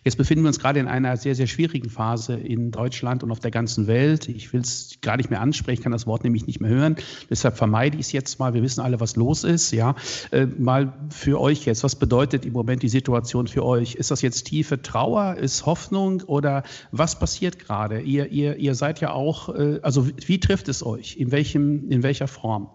[0.04, 3.40] Jetzt befinden wir uns gerade in einer sehr, sehr schwierigen Phase in Deutschland und auf
[3.40, 4.28] der ganzen Welt.
[4.28, 6.96] Ich will es gar nicht mehr ansprechen, kann das Wort nämlich nicht mehr hören.
[7.30, 8.54] Deshalb vermeide ich es jetzt mal.
[8.54, 9.70] Wir wissen alle, was los ist.
[9.72, 9.94] Ja,
[10.30, 11.84] äh, mal für euch jetzt.
[11.84, 13.94] Was bedeutet im Moment die Situation für euch?
[13.94, 15.36] Ist das jetzt tiefe Trauer?
[15.36, 16.22] Ist Hoffnung?
[16.22, 18.00] Oder was passiert gerade?
[18.00, 21.16] Ihr, ihr, ihr seid ja auch, äh, also wie trifft es euch?
[21.16, 22.70] In welchem, in welcher Form?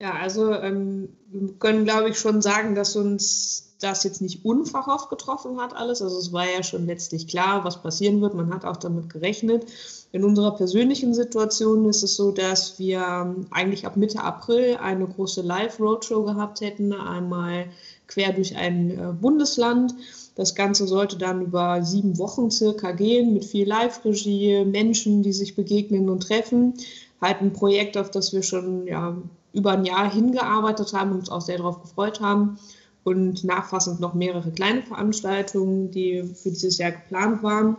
[0.00, 5.10] Ja, also ähm, wir können, glaube ich, schon sagen, dass uns das jetzt nicht unverhofft
[5.10, 6.00] getroffen hat, alles.
[6.00, 8.34] Also es war ja schon letztlich klar, was passieren wird.
[8.34, 9.66] Man hat auch damit gerechnet.
[10.12, 15.06] In unserer persönlichen Situation ist es so, dass wir ähm, eigentlich ab Mitte April eine
[15.06, 17.66] große Live-Roadshow gehabt hätten, einmal
[18.06, 19.94] quer durch ein äh, Bundesland.
[20.36, 25.54] Das Ganze sollte dann über sieben Wochen circa gehen, mit viel Live-Regie, Menschen, die sich
[25.54, 26.74] begegnen und treffen.
[27.20, 29.16] Halt ein Projekt, auf das wir schon ja,
[29.52, 32.58] über ein Jahr hingearbeitet haben und uns auch sehr darauf gefreut haben
[33.06, 37.76] und nachfassend noch mehrere kleine Veranstaltungen, die für dieses Jahr geplant waren.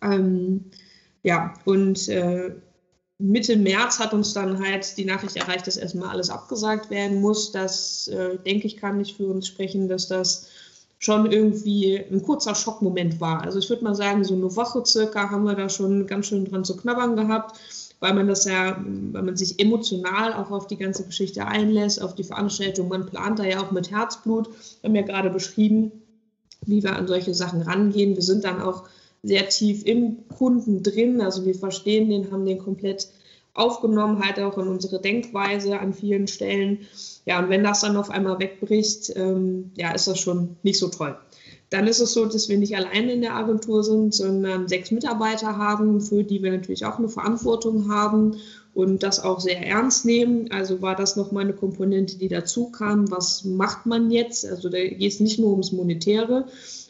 [0.00, 0.66] Ähm,
[1.24, 2.54] ja, und äh,
[3.18, 7.50] Mitte März hat uns dann halt die Nachricht erreicht, dass erstmal alles abgesagt werden muss.
[7.50, 10.48] Das, äh, denke ich, kann nicht für uns sprechen, dass das
[11.00, 13.42] schon irgendwie ein kurzer Schockmoment war.
[13.42, 16.44] Also ich würde mal sagen, so eine Woche circa haben wir da schon ganz schön
[16.44, 17.58] dran zu knabbern gehabt
[18.00, 18.76] weil man das ja,
[19.12, 22.88] weil man sich emotional auch auf die ganze Geschichte einlässt, auf die Veranstaltung.
[22.88, 24.48] Man plant da ja auch mit Herzblut.
[24.80, 25.92] Wir haben ja gerade beschrieben,
[26.66, 28.14] wie wir an solche Sachen rangehen.
[28.14, 28.84] Wir sind dann auch
[29.22, 31.20] sehr tief im Kunden drin.
[31.20, 33.08] Also wir verstehen den, haben den komplett
[33.54, 36.80] aufgenommen, halt auch in unsere Denkweise an vielen Stellen.
[37.24, 40.88] Ja, und wenn das dann auf einmal wegbricht, ähm, ja, ist das schon nicht so
[40.88, 41.16] toll.
[41.70, 45.56] Dann ist es so, dass wir nicht alleine in der Agentur sind, sondern sechs Mitarbeiter
[45.56, 48.36] haben, für die wir natürlich auch eine Verantwortung haben
[48.72, 50.50] und das auch sehr ernst nehmen.
[50.52, 53.10] Also war das nochmal eine Komponente, die dazu kam.
[53.10, 54.46] Was macht man jetzt?
[54.46, 56.46] Also da geht es nicht nur ums Monetäre,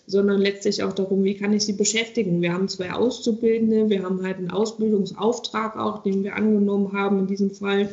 [0.06, 2.42] sondern letztlich auch darum, wie kann ich sie beschäftigen.
[2.42, 7.26] Wir haben zwei Auszubildende, wir haben halt einen Ausbildungsauftrag auch, den wir angenommen haben in
[7.26, 7.88] diesem Fall.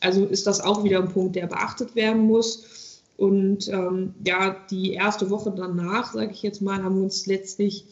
[0.00, 2.64] Also ist das auch wieder ein Punkt, der beachtet werden muss.
[3.22, 7.84] Und ähm, ja, die erste Woche danach, sage ich jetzt mal, haben wir uns letztlich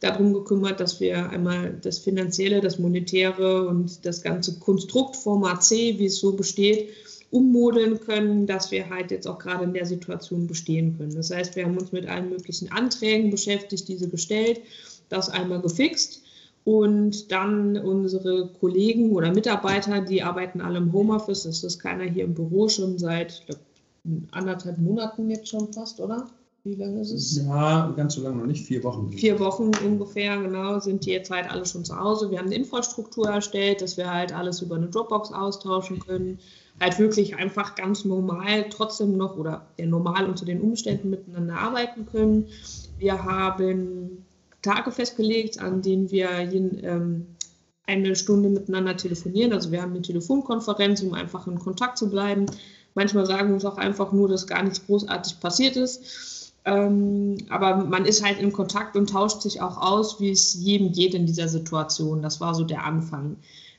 [0.00, 5.98] darum gekümmert, dass wir einmal das Finanzielle, das Monetäre und das ganze Konstrukt Format C,
[5.98, 6.88] wie es so besteht,
[7.30, 11.14] ummodeln können, dass wir halt jetzt auch gerade in der Situation bestehen können.
[11.14, 14.62] Das heißt, wir haben uns mit allen möglichen Anträgen beschäftigt, diese gestellt,
[15.10, 16.22] das einmal gefixt
[16.64, 22.24] und dann unsere Kollegen oder Mitarbeiter, die arbeiten alle im Homeoffice, es ist keiner hier
[22.24, 23.60] im Büro schon seit, ich glaube,
[24.30, 26.26] anderthalb Monaten jetzt schon fast, oder?
[26.64, 27.36] Wie lange ist es?
[27.46, 29.10] Ja, ganz so lange noch nicht, vier Wochen.
[29.12, 32.30] Vier Wochen ungefähr, genau, sind die jetzt halt alle schon zu Hause.
[32.30, 36.38] Wir haben eine Infrastruktur erstellt, dass wir halt alles über eine Dropbox austauschen können.
[36.80, 42.06] Halt wirklich einfach ganz normal trotzdem noch oder ja, normal unter den Umständen miteinander arbeiten
[42.06, 42.46] können.
[42.98, 44.24] Wir haben
[44.62, 47.26] Tage festgelegt, an denen wir ähm,
[47.86, 49.52] eine Stunde miteinander telefonieren.
[49.52, 52.46] Also wir haben eine Telefonkonferenz, um einfach in Kontakt zu bleiben.
[52.98, 56.52] Manchmal sagen wir uns auch einfach nur, dass gar nichts großartig passiert ist.
[56.64, 60.90] Ähm, aber man ist halt in Kontakt und tauscht sich auch aus, wie es jedem
[60.90, 62.22] geht in dieser Situation.
[62.22, 63.36] Das war so der Anfang.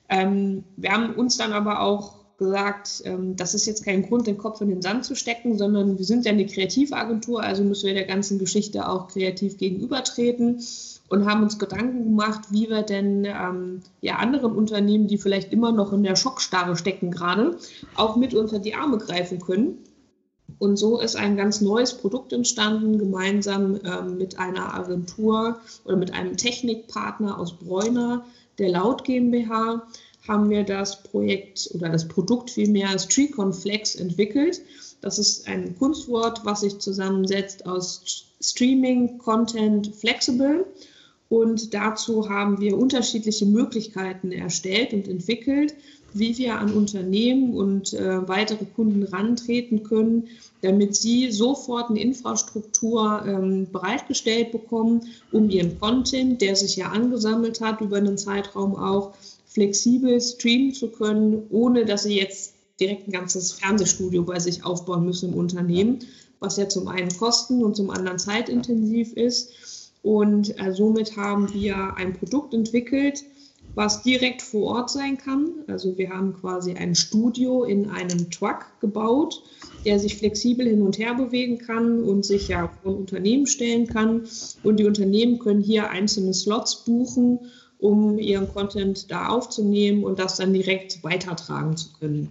[0.08, 4.38] Ähm, wir haben uns dann aber auch gesagt, ähm, das ist jetzt kein Grund, den
[4.38, 7.96] Kopf in den Sand zu stecken, sondern wir sind ja eine Kreativagentur, also müssen wir
[7.96, 10.62] der ganzen Geschichte auch kreativ gegenübertreten
[11.10, 15.72] und haben uns Gedanken gemacht, wie wir denn ähm, ja anderen Unternehmen, die vielleicht immer
[15.72, 17.58] noch in der Schockstarre stecken gerade,
[17.96, 19.80] auch mit unter die Arme greifen können.
[20.58, 26.14] Und so ist ein ganz neues Produkt entstanden, gemeinsam ähm, mit einer Agentur oder mit
[26.14, 28.26] einem Technikpartner aus Bräuner,
[28.58, 29.84] der Laut GmbH
[30.28, 34.62] haben wir das Projekt oder das Produkt vielmehr StreeCon Flex entwickelt.
[35.02, 40.66] Das ist ein Kunstwort, was sich zusammensetzt aus Streaming, Content, Flexible.
[41.30, 45.76] Und dazu haben wir unterschiedliche Möglichkeiten erstellt und entwickelt,
[46.14, 50.28] wie wir an Unternehmen und äh, weitere Kunden rantreten können,
[50.62, 55.02] damit sie sofort eine Infrastruktur ähm, bereitgestellt bekommen,
[55.32, 59.14] um ihren Content, der sich ja angesammelt hat über einen Zeitraum auch,
[59.46, 65.06] flexibel streamen zu können, ohne dass sie jetzt direkt ein ganzes Fernsehstudio bei sich aufbauen
[65.06, 66.00] müssen im Unternehmen,
[66.40, 69.52] was ja zum einen kosten und zum anderen zeitintensiv ist.
[70.02, 73.24] Und äh, somit haben wir ein Produkt entwickelt,
[73.76, 75.50] was direkt vor Ort sein kann.
[75.68, 79.44] Also wir haben quasi ein Studio in einem Truck gebaut,
[79.86, 84.28] der sich flexibel hin und her bewegen kann und sich ja von Unternehmen stellen kann.
[84.64, 87.40] Und die Unternehmen können hier einzelne Slots buchen
[87.80, 92.30] um ihren Content da aufzunehmen und das dann direkt weitertragen zu können.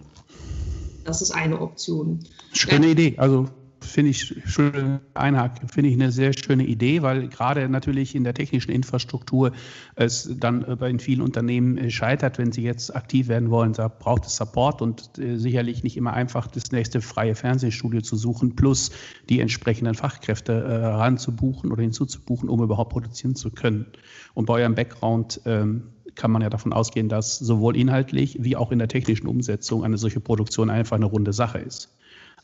[1.03, 2.19] Das ist eine Option.
[2.53, 3.15] Schöne Idee.
[3.17, 3.47] Also
[3.81, 8.33] finde ich schön einhaken, finde ich eine sehr schöne Idee, weil gerade natürlich in der
[8.33, 9.51] technischen Infrastruktur
[9.95, 13.73] es dann bei vielen Unternehmen äh, scheitert, wenn sie jetzt aktiv werden wollen.
[13.73, 18.15] Da braucht es Support und äh, sicherlich nicht immer einfach das nächste freie Fernsehstudio zu
[18.15, 18.91] suchen, plus
[19.29, 23.85] die entsprechenden Fachkräfte äh, ranzubuchen oder hinzuzubuchen, um überhaupt produzieren zu können.
[24.33, 25.83] Und bei eurem Background ähm,
[26.15, 29.97] kann man ja davon ausgehen, dass sowohl inhaltlich wie auch in der technischen Umsetzung eine
[29.97, 31.95] solche Produktion einfach eine runde Sache ist.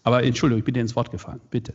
[0.06, 1.42] Aber Entschuldigung, ich bin dir ins Wort gefallen.
[1.50, 1.74] Bitte.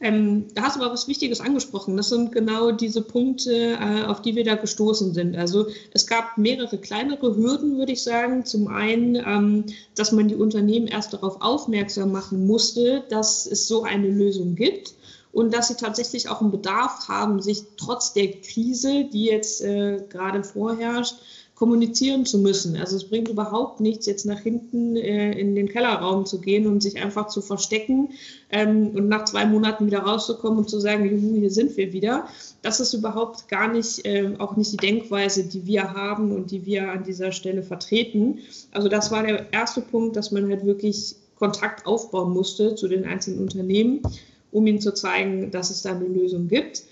[0.00, 1.96] Ähm, da hast du aber was Wichtiges angesprochen.
[1.96, 5.36] Das sind genau diese Punkte, äh, auf die wir da gestoßen sind.
[5.36, 8.44] Also es gab mehrere kleinere Hürden, würde ich sagen.
[8.44, 13.84] Zum einen, ähm, dass man die Unternehmen erst darauf aufmerksam machen musste, dass es so
[13.84, 14.94] eine Lösung gibt
[15.30, 20.02] und dass sie tatsächlich auch einen Bedarf haben, sich trotz der Krise, die jetzt äh,
[20.08, 21.14] gerade vorherrscht,
[21.54, 22.76] kommunizieren zu müssen.
[22.76, 26.82] Also es bringt überhaupt nichts, jetzt nach hinten äh, in den Kellerraum zu gehen und
[26.82, 28.10] sich einfach zu verstecken
[28.50, 32.26] ähm, und nach zwei Monaten wieder rauszukommen und zu sagen, juhu, hier sind wir wieder.
[32.62, 36.66] Das ist überhaupt gar nicht, äh, auch nicht die Denkweise, die wir haben und die
[36.66, 38.40] wir an dieser Stelle vertreten.
[38.72, 43.04] Also das war der erste Punkt, dass man halt wirklich Kontakt aufbauen musste zu den
[43.04, 44.02] einzelnen Unternehmen,
[44.50, 46.82] um ihnen zu zeigen, dass es da eine Lösung gibt.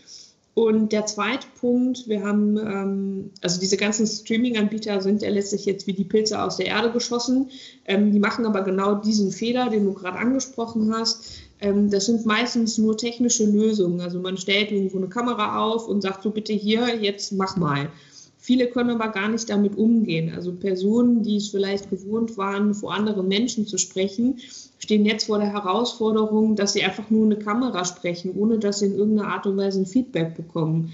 [0.55, 5.87] Und der zweite Punkt, wir haben, ähm, also diese ganzen Streaming-Anbieter sind ja letztlich jetzt
[5.87, 7.51] wie die Pilze aus der Erde geschossen.
[7.87, 11.41] Ähm, die machen aber genau diesen Fehler, den du gerade angesprochen hast.
[11.61, 14.03] Ähm, das sind meistens nur technische Lösungen.
[14.03, 17.89] Also man stellt irgendwo eine Kamera auf und sagt so bitte hier, jetzt mach mal.
[18.37, 20.35] Viele können aber gar nicht damit umgehen.
[20.35, 24.41] Also Personen, die es vielleicht gewohnt waren, vor anderen Menschen zu sprechen,
[24.83, 28.87] stehen jetzt vor der Herausforderung, dass sie einfach nur eine Kamera sprechen, ohne dass sie
[28.87, 30.93] in irgendeiner Art und Weise ein Feedback bekommen.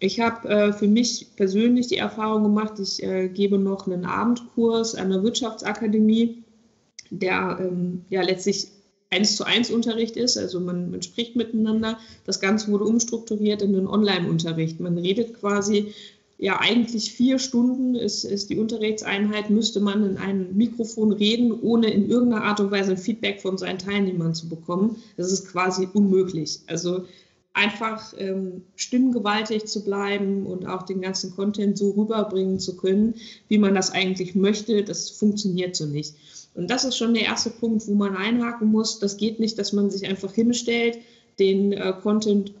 [0.00, 4.94] Ich habe äh, für mich persönlich die Erfahrung gemacht, ich äh, gebe noch einen Abendkurs
[4.94, 6.42] an der Wirtschaftsakademie,
[7.10, 8.68] der ähm, ja letztlich
[9.08, 11.98] eins zu eins Unterricht ist, also man, man spricht miteinander.
[12.26, 14.80] Das Ganze wurde umstrukturiert in einen Online-Unterricht.
[14.80, 15.94] Man redet quasi
[16.42, 21.88] ja eigentlich vier Stunden ist, ist die Unterrichtseinheit, müsste man in ein Mikrofon reden, ohne
[21.88, 24.96] in irgendeiner Art und Weise ein Feedback von seinen Teilnehmern zu bekommen.
[25.16, 26.58] Das ist quasi unmöglich.
[26.66, 27.04] Also
[27.52, 33.14] einfach ähm, stimmgewaltig zu bleiben und auch den ganzen Content so rüberbringen zu können,
[33.46, 36.16] wie man das eigentlich möchte, das funktioniert so nicht.
[36.56, 38.98] Und das ist schon der erste Punkt, wo man einhaken muss.
[38.98, 40.98] Das geht nicht, dass man sich einfach hinstellt,
[41.38, 42.52] den äh, Content,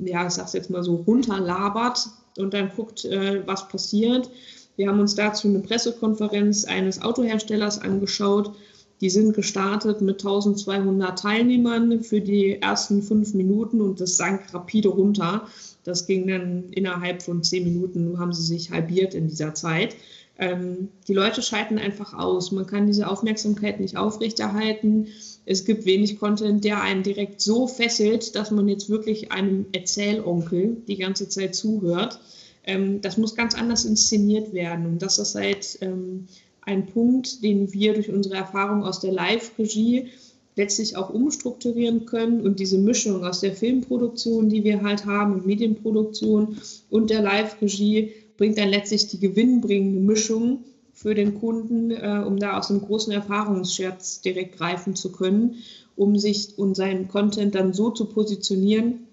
[0.00, 2.08] ja, ich sag's jetzt mal so, runterlabert,
[2.38, 4.30] und dann guckt, äh, was passiert.
[4.76, 8.52] Wir haben uns dazu eine Pressekonferenz eines Autoherstellers angeschaut.
[9.00, 14.88] Die sind gestartet mit 1200 Teilnehmern für die ersten fünf Minuten und das sank rapide
[14.88, 15.46] runter.
[15.84, 19.96] Das ging dann innerhalb von zehn Minuten, haben sie sich halbiert in dieser Zeit.
[20.38, 22.52] Ähm, die Leute schalten einfach aus.
[22.52, 25.08] Man kann diese Aufmerksamkeit nicht aufrechterhalten.
[25.50, 30.76] Es gibt wenig Content, der einen direkt so fesselt, dass man jetzt wirklich einem Erzählonkel
[30.86, 32.20] die ganze Zeit zuhört.
[32.64, 34.84] ähm, das muss ganz anders inszeniert werden.
[34.84, 36.26] Und das ist halt ähm,
[36.60, 40.08] ein Punkt, den wir durch unsere Erfahrung aus der Live-Regie
[40.54, 45.46] letztlich auch umstrukturieren können und diese Mischung aus der Filmproduktion, die wir halt haben und
[45.46, 46.58] Medienproduktion
[46.90, 50.64] und der Live-Regie bringt dann letztlich die gewinnbringende Mischung
[51.00, 55.54] für den Kunden, äh, um da aus einem großen Erfahrungsschatz direkt greifen zu können,
[55.94, 59.06] um sich und seinen Content dann so zu positionieren,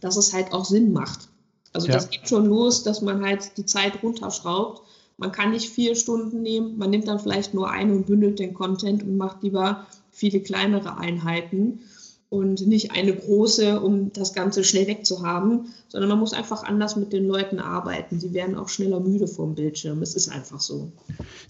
[0.00, 1.28] dass es halt auch Sinn macht.
[1.72, 1.94] Also ja.
[1.94, 4.82] das geht schon los, dass man halt die Zeit runterschraubt.
[5.16, 8.54] Man kann nicht vier Stunden nehmen, man nimmt dann vielleicht nur eine und bündelt den
[8.54, 11.80] Content und macht lieber viele kleinere Einheiten
[12.30, 17.12] und nicht eine große, um das Ganze schnell wegzuhaben, sondern man muss einfach anders mit
[17.12, 18.18] den Leuten arbeiten.
[18.18, 20.02] Sie werden auch schneller müde vom Bildschirm.
[20.02, 20.90] Es ist einfach so.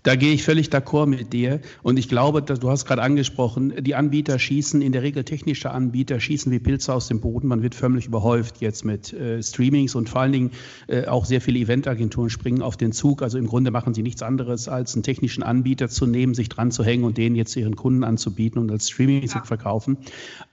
[0.02, 1.60] Da gehe ich völlig d'accord mit dir.
[1.82, 5.70] Und ich glaube, dass, du hast gerade angesprochen, die Anbieter schießen, in der Regel technische
[5.70, 7.48] Anbieter schießen wie Pilze aus dem Boden.
[7.48, 10.50] Man wird förmlich überhäuft jetzt mit äh, Streamings und vor allen Dingen
[10.88, 13.22] äh, auch sehr viele Eventagenturen springen auf den Zug.
[13.22, 16.70] Also im Grunde machen sie nichts anderes, als einen technischen Anbieter zu nehmen, sich dran
[16.70, 19.28] zu hängen und den jetzt ihren Kunden anzubieten und als Streaming ja.
[19.28, 19.96] zu verkaufen.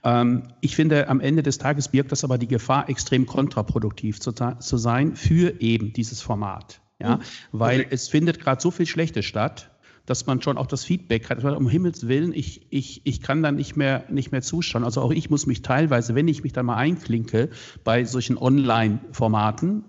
[0.02, 4.32] Ähm, ich finde, am Ende des Tages birgt das aber die Gefahr, extrem kontraproduktiv zu,
[4.32, 6.80] zu sein für eben dieses Format.
[6.98, 7.20] Ja, mhm.
[7.50, 7.88] weil okay.
[7.90, 9.70] es findet gerade so viel Schlechtes statt,
[10.06, 11.44] dass man schon auch das Feedback hat.
[11.44, 14.84] Um Himmels Willen, ich, ich, ich kann da nicht mehr, nicht mehr zuschauen.
[14.84, 17.50] Also auch ich muss mich teilweise, wenn ich mich da mal einklinke
[17.84, 19.84] bei solchen Online-Formaten,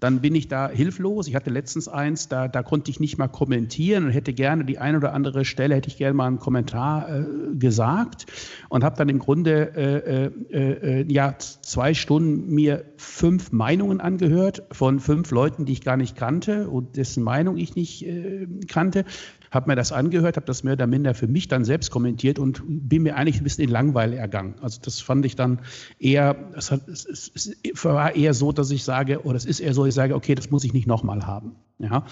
[0.00, 1.26] dann bin ich da hilflos.
[1.26, 4.78] Ich hatte letztens eins, da, da konnte ich nicht mal kommentieren und hätte gerne die
[4.78, 7.24] eine oder andere Stelle, hätte ich gerne mal einen Kommentar äh,
[7.54, 8.26] gesagt
[8.68, 14.62] und habe dann im Grunde äh, äh, äh, ja, zwei Stunden mir fünf Meinungen angehört
[14.72, 19.04] von fünf Leuten, die ich gar nicht kannte und dessen Meinung ich nicht äh, kannte
[19.50, 22.62] habe mir das angehört, habe das mehr oder minder für mich dann selbst kommentiert und
[22.66, 24.54] bin mir eigentlich ein bisschen in Langweil ergangen.
[24.60, 25.60] Also das fand ich dann
[25.98, 29.74] eher, es, hat, es, es war eher so, dass ich sage, oder es ist eher
[29.74, 31.56] so, ich sage, okay, das muss ich nicht nochmal haben.
[31.78, 32.06] Ja,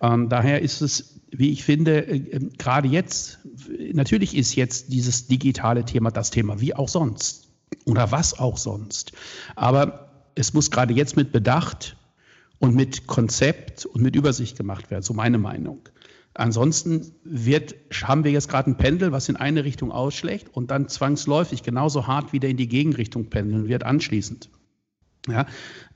[0.00, 3.38] ähm, daher ist es, wie ich finde, äh, äh, gerade jetzt,
[3.92, 7.48] natürlich ist jetzt dieses digitale Thema das Thema, wie auch sonst
[7.84, 9.12] oder was auch sonst.
[9.54, 11.96] Aber es muss gerade jetzt mit Bedacht
[12.58, 15.88] und mit Konzept und mit Übersicht gemacht werden, so meine Meinung.
[16.34, 20.88] Ansonsten wird, haben wir jetzt gerade ein Pendel, was in eine Richtung ausschlägt und dann
[20.88, 24.48] zwangsläufig genauso hart wieder in die Gegenrichtung pendeln wird anschließend.
[25.28, 25.46] Ja,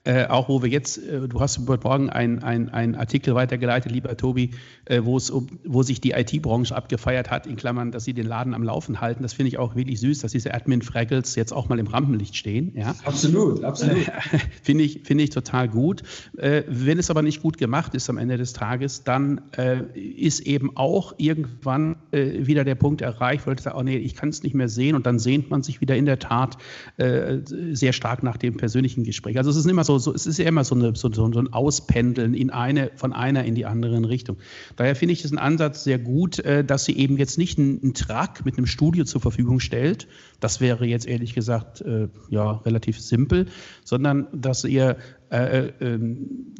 [0.07, 4.17] äh, auch wo wir jetzt, äh, du hast heute Morgen einen ein Artikel weitergeleitet, lieber
[4.17, 4.51] Tobi,
[4.85, 8.27] äh, wo es um, wo sich die IT-Branche abgefeiert hat, in Klammern, dass sie den
[8.27, 9.23] Laden am Laufen halten.
[9.23, 12.73] Das finde ich auch wirklich süß, dass diese Admin-Fraggles jetzt auch mal im Rampenlicht stehen.
[12.77, 12.95] Ja?
[13.05, 14.07] Absolut, absolut.
[14.63, 16.03] finde ich, finde ich total gut.
[16.37, 20.41] Äh, wenn es aber nicht gut gemacht ist am Ende des Tages, dann äh, ist
[20.41, 24.29] eben auch irgendwann äh, wieder der Punkt erreicht, wo ich sage, oh nee, ich kann
[24.29, 26.57] es nicht mehr sehen und dann sehnt man sich wieder in der Tat
[26.97, 29.37] sehr stark nach dem persönlichen Gespräch.
[29.37, 31.53] Also es ist immer so, so, es ist ja immer so, eine, so, so ein
[31.53, 34.37] Auspendeln in eine, von einer in die andere Richtung.
[34.77, 37.95] Daher finde ich diesen Ansatz sehr gut, äh, dass sie eben jetzt nicht einen, einen
[37.95, 40.07] Truck mit einem Studio zur Verfügung stellt.
[40.41, 43.47] Das wäre jetzt ehrlich gesagt äh, ja relativ simpel,
[43.85, 44.97] sondern dass ihr
[45.31, 45.99] äh, äh,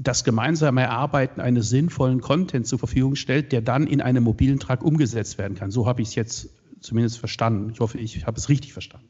[0.01, 4.83] das gemeinsame Erarbeiten eines sinnvollen Content zur Verfügung stellt, der dann in einem mobilen Truck
[4.83, 5.71] umgesetzt werden kann.
[5.71, 7.71] So habe ich es jetzt zumindest verstanden.
[7.73, 9.07] Ich hoffe, ich habe es richtig verstanden.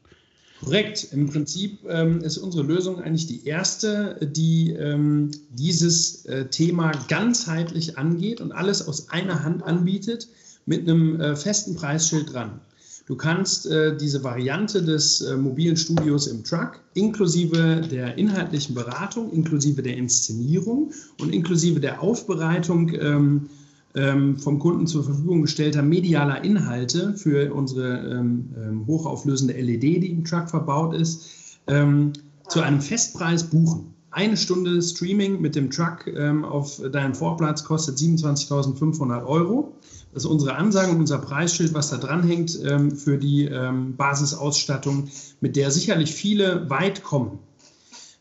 [0.63, 1.09] Korrekt.
[1.11, 7.97] Im Prinzip ähm, ist unsere Lösung eigentlich die erste, die ähm, dieses äh, Thema ganzheitlich
[7.97, 10.27] angeht und alles aus einer Hand anbietet
[10.65, 12.59] mit einem äh, festen Preisschild dran.
[13.07, 19.31] Du kannst äh, diese Variante des äh, mobilen Studios im Truck inklusive der inhaltlichen Beratung,
[19.31, 20.91] inklusive der Inszenierung
[21.21, 23.49] und inklusive der Aufbereitung ähm,
[23.93, 30.23] vom Kunden zur Verfügung gestellter medialer Inhalte für unsere ähm, ähm hochauflösende LED, die im
[30.23, 32.13] Truck verbaut ist, ähm,
[32.47, 33.93] zu einem Festpreis buchen.
[34.11, 39.73] Eine Stunde Streaming mit dem Truck ähm, auf deinem Vorplatz kostet 27.500 Euro.
[40.13, 43.49] Das ist unsere Ansage und unser Preisschild, was da dranhängt ähm, für die
[43.97, 45.09] Basisausstattung,
[45.41, 47.39] mit der sicherlich viele weit kommen.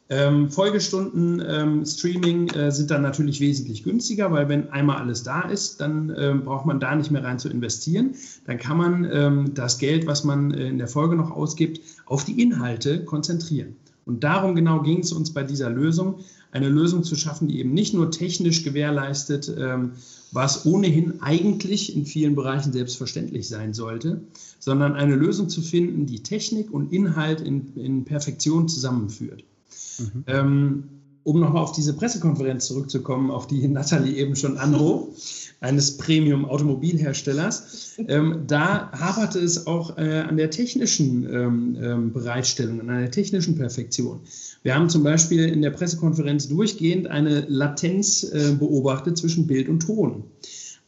[0.09, 5.41] Ähm, Folgestunden ähm, Streaming äh, sind dann natürlich wesentlich günstiger, weil wenn einmal alles da
[5.43, 8.15] ist, dann ähm, braucht man da nicht mehr rein zu investieren.
[8.45, 12.25] Dann kann man ähm, das Geld, was man äh, in der Folge noch ausgibt, auf
[12.25, 13.75] die Inhalte konzentrieren.
[14.05, 16.21] Und darum genau ging es uns bei dieser Lösung,
[16.53, 19.93] eine Lösung zu schaffen, die eben nicht nur technisch gewährleistet, ähm,
[20.31, 24.21] was ohnehin eigentlich in vielen Bereichen selbstverständlich sein sollte,
[24.61, 29.43] sondern eine Lösung zu finden, die Technik und Inhalt in, in Perfektion zusammenführt.
[29.99, 30.25] Mhm.
[30.27, 30.85] Ähm,
[31.27, 35.17] um nochmal auf diese Pressekonferenz zurückzukommen, auf die Nathalie eben schon anhob,
[35.61, 42.89] eines Premium-Automobilherstellers, ähm, da haperte es auch äh, an der technischen ähm, ähm, Bereitstellung, an
[42.89, 44.21] der technischen Perfektion.
[44.63, 49.81] Wir haben zum Beispiel in der Pressekonferenz durchgehend eine Latenz äh, beobachtet zwischen Bild und
[49.81, 50.25] Ton.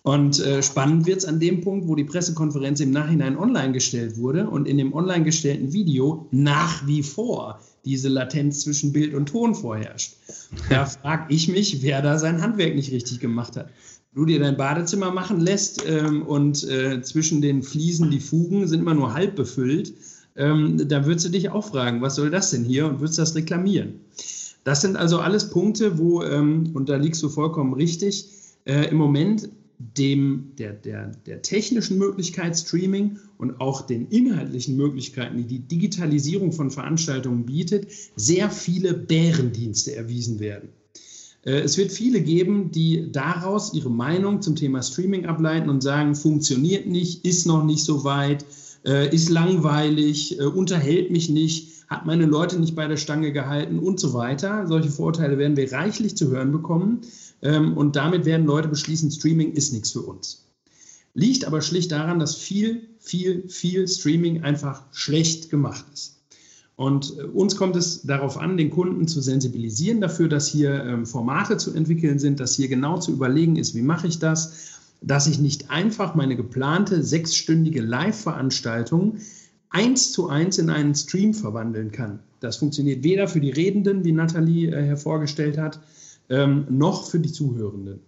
[0.03, 4.17] Und äh, spannend wird es an dem Punkt, wo die Pressekonferenz im Nachhinein online gestellt
[4.17, 9.27] wurde und in dem online gestellten Video nach wie vor diese Latenz zwischen Bild und
[9.27, 10.17] Ton vorherrscht.
[10.71, 13.71] Da frage ich mich, wer da sein Handwerk nicht richtig gemacht hat.
[14.15, 18.81] Du dir dein Badezimmer machen lässt ähm, und äh, zwischen den Fliesen die Fugen sind
[18.81, 19.93] immer nur halb befüllt,
[20.37, 23.35] ähm, da würdest du dich auch fragen, was soll das denn hier und würdest das
[23.35, 24.01] reklamieren.
[24.65, 28.27] Das sind also alles Punkte, wo, ähm, und da liegst du vollkommen richtig,
[28.65, 29.49] äh, im Moment
[29.79, 36.53] dem, der, der, der technischen Möglichkeit Streaming und auch den inhaltlichen Möglichkeiten, die die Digitalisierung
[36.53, 40.71] von Veranstaltungen bietet, sehr viele Bärendienste erwiesen werden.
[41.45, 46.17] Äh, es wird viele geben, die daraus ihre Meinung zum Thema Streaming ableiten und sagen,
[46.17, 48.45] funktioniert nicht, ist noch nicht so weit,
[48.85, 53.79] äh, ist langweilig, äh, unterhält mich nicht, hat meine Leute nicht bei der Stange gehalten
[53.79, 54.67] und so weiter.
[54.67, 57.01] Solche Vorurteile werden wir reichlich zu hören bekommen.
[57.43, 60.47] Ähm, und damit werden Leute beschließen, Streaming ist nichts für uns.
[61.15, 66.17] Liegt aber schlicht daran, dass viel, viel, viel Streaming einfach schlecht gemacht ist.
[66.77, 71.07] Und äh, uns kommt es darauf an, den Kunden zu sensibilisieren dafür, dass hier ähm,
[71.07, 75.27] Formate zu entwickeln sind, dass hier genau zu überlegen ist, wie mache ich das, dass
[75.27, 79.19] ich nicht einfach meine geplante sechsstündige Live-Veranstaltung
[79.71, 82.21] eins zu eins in einen Stream verwandeln kann.
[82.41, 85.81] Das funktioniert weder für die Redenden, wie Nathalie äh, hervorgestellt hat,
[86.29, 88.01] ähm, noch für die Zuhörenden.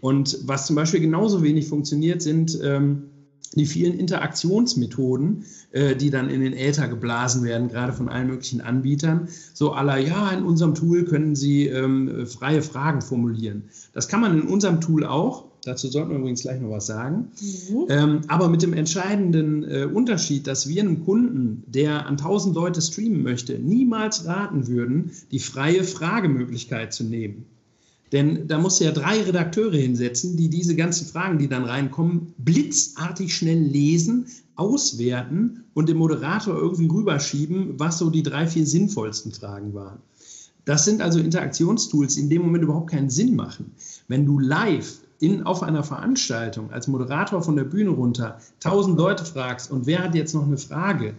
[0.00, 3.10] Und was zum Beispiel genauso wenig funktioniert, sind ähm,
[3.54, 8.60] die vielen Interaktionsmethoden, äh, die dann in den Äther geblasen werden, gerade von allen möglichen
[8.60, 9.28] Anbietern.
[9.54, 13.64] So aller, ja, in unserem Tool können Sie ähm, freie Fragen formulieren.
[13.92, 15.46] Das kann man in unserem Tool auch.
[15.64, 17.32] Dazu sollten wir übrigens gleich noch was sagen.
[17.40, 17.86] Mhm.
[17.88, 22.80] Ähm, aber mit dem entscheidenden äh, Unterschied, dass wir einem Kunden, der an 1000 Leute
[22.80, 27.46] streamen möchte, niemals raten würden, die freie Fragemöglichkeit zu nehmen.
[28.12, 32.34] Denn da musst du ja drei Redakteure hinsetzen, die diese ganzen Fragen, die dann reinkommen,
[32.38, 39.32] blitzartig schnell lesen, auswerten und dem Moderator irgendwie rüberschieben, was so die drei, vier sinnvollsten
[39.32, 39.98] Fragen waren.
[40.64, 43.72] Das sind also Interaktionstools, die in dem Moment überhaupt keinen Sinn machen.
[44.08, 49.24] Wenn du live in, auf einer Veranstaltung als Moderator von der Bühne runter tausend Leute
[49.24, 51.14] fragst und wer hat jetzt noch eine Frage,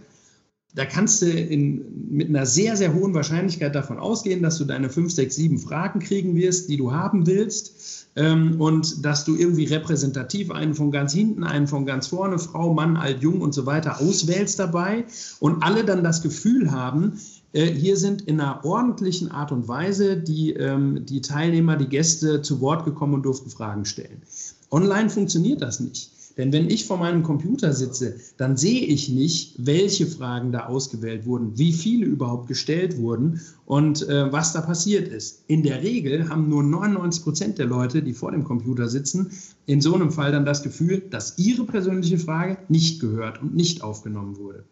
[0.74, 4.88] da kannst du in, mit einer sehr, sehr hohen Wahrscheinlichkeit davon ausgehen, dass du deine
[4.88, 8.06] fünf, sechs, sieben Fragen kriegen wirst, die du haben willst.
[8.16, 12.74] Ähm, und dass du irgendwie repräsentativ einen von ganz hinten, einen von ganz vorne, Frau,
[12.74, 15.04] Mann, alt, jung und so weiter auswählst dabei.
[15.38, 17.20] Und alle dann das Gefühl haben,
[17.52, 22.42] äh, hier sind in einer ordentlichen Art und Weise die, ähm, die Teilnehmer, die Gäste
[22.42, 24.22] zu Wort gekommen und durften Fragen stellen.
[24.70, 26.10] Online funktioniert das nicht.
[26.40, 31.26] Denn wenn ich vor meinem Computer sitze, dann sehe ich nicht, welche Fragen da ausgewählt
[31.26, 35.44] wurden, wie viele überhaupt gestellt wurden und äh, was da passiert ist.
[35.48, 39.32] In der Regel haben nur 99 Prozent der Leute, die vor dem Computer sitzen,
[39.66, 43.82] in so einem Fall dann das Gefühl, dass ihre persönliche Frage nicht gehört und nicht
[43.82, 44.64] aufgenommen wurde.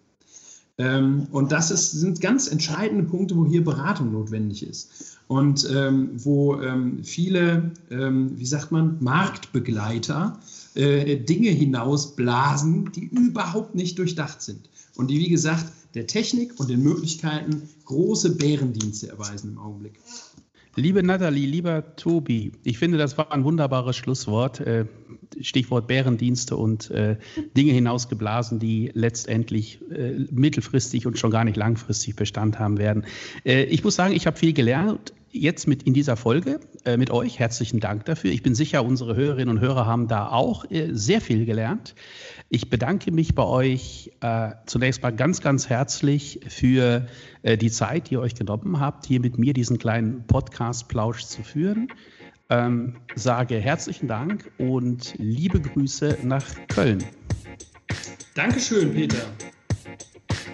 [0.78, 5.18] Ähm, und das ist, sind ganz entscheidende Punkte, wo hier Beratung notwendig ist.
[5.26, 10.38] Und ähm, wo ähm, viele, ähm, wie sagt man, Marktbegleiter
[10.74, 14.68] äh, Dinge hinausblasen, die überhaupt nicht durchdacht sind.
[14.96, 19.94] Und die, wie gesagt, der Technik und den Möglichkeiten große Bärendienste erweisen im Augenblick.
[20.76, 24.60] Liebe Nathalie, lieber Tobi, ich finde, das war ein wunderbares Schlusswort.
[24.60, 24.84] Äh,
[25.40, 27.16] Stichwort Bärendienste und äh,
[27.56, 29.80] Dinge hinausgeblasen, die letztendlich
[30.30, 33.04] mittelfristig und schon gar nicht langfristig Bestand haben werden.
[33.44, 36.60] Ich muss sagen, ich habe viel gelernt jetzt mit in dieser Folge
[36.96, 37.38] mit euch.
[37.38, 38.30] Herzlichen Dank dafür.
[38.30, 41.94] Ich bin sicher, unsere Hörerinnen und Hörer haben da auch sehr viel gelernt.
[42.50, 47.06] Ich bedanke mich bei euch äh, zunächst mal ganz, ganz herzlich für
[47.42, 51.42] äh, die Zeit, die ihr euch genommen habt, hier mit mir diesen kleinen Podcast-Plausch zu
[51.42, 51.88] führen.
[52.48, 57.04] Ähm, sage herzlichen Dank und liebe Grüße nach Köln.
[58.34, 59.18] Dankeschön, Peter.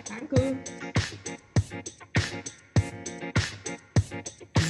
[0.09, 0.57] Danke.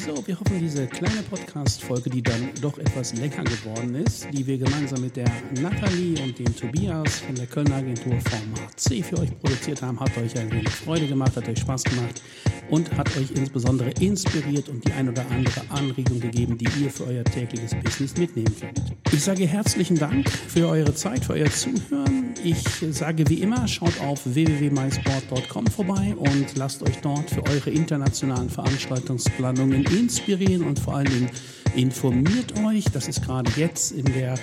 [0.04, 4.58] So, wir hoffen, diese kleine Podcast-Folge, die dann doch etwas länger geworden ist, die wir
[4.58, 5.24] gemeinsam mit der
[5.62, 10.14] Nathalie und dem Tobias von der Kölner Agentur Format C für euch produziert haben, hat
[10.18, 12.20] euch ein wenig Freude gemacht, hat euch Spaß gemacht
[12.68, 17.06] und hat euch insbesondere inspiriert und die ein oder andere Anregung gegeben, die ihr für
[17.06, 18.82] euer tägliches Business mitnehmen könnt.
[19.10, 23.98] Ich sage herzlichen Dank für eure Zeit, für euer Zuhören ich sage wie immer, schaut
[24.02, 31.10] auf www.mysport.com vorbei und lasst euch dort für eure internationalen Veranstaltungsplanungen inspirieren und vor allen
[31.10, 31.30] Dingen
[31.74, 32.84] informiert euch.
[32.92, 34.34] Das ist gerade jetzt in der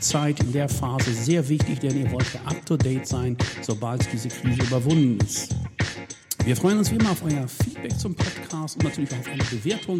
[0.00, 4.62] Zeit, in der Phase sehr wichtig, denn ihr wollt ja up-to-date sein, sobald diese Krise
[4.62, 5.54] überwunden ist.
[6.48, 9.44] Wir freuen uns wie immer auf euer Feedback zum Podcast und natürlich auch auf eine
[9.44, 9.98] Bewertung,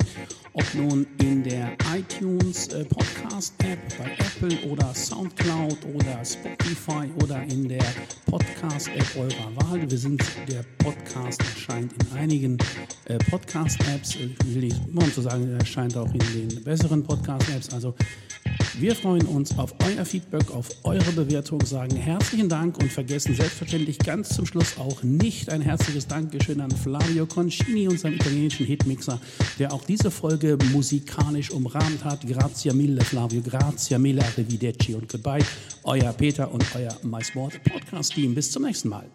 [0.55, 7.42] ob nun in der iTunes äh, Podcast App, bei Apple oder Soundcloud oder Spotify oder
[7.42, 7.84] in der
[8.24, 9.90] Podcast App eurer Wahl.
[9.90, 12.57] Wir sind, der Podcast erscheint in einigen
[13.05, 14.14] äh, Podcast Apps.
[14.14, 17.74] Ich will nicht immer zu sagen, er erscheint auch in den besseren Podcast Apps.
[17.74, 17.94] Also
[18.78, 23.99] wir freuen uns auf euer Feedback, auf eure Bewertung, sagen herzlichen Dank und vergessen selbstverständlich
[23.99, 26.07] ganz zum Schluss auch nicht ein herzliches
[26.39, 29.18] Dankeschön an Flavio Concini, unseren italienischen Hitmixer,
[29.59, 32.24] der auch diese Folge musikalisch umrahmt hat.
[32.24, 35.45] Grazie mille, Flavio, grazie mille, arrivederci und goodbye.
[35.82, 38.36] Euer Peter und euer MySport Podcast Team.
[38.36, 39.11] Bis zum nächsten Mal.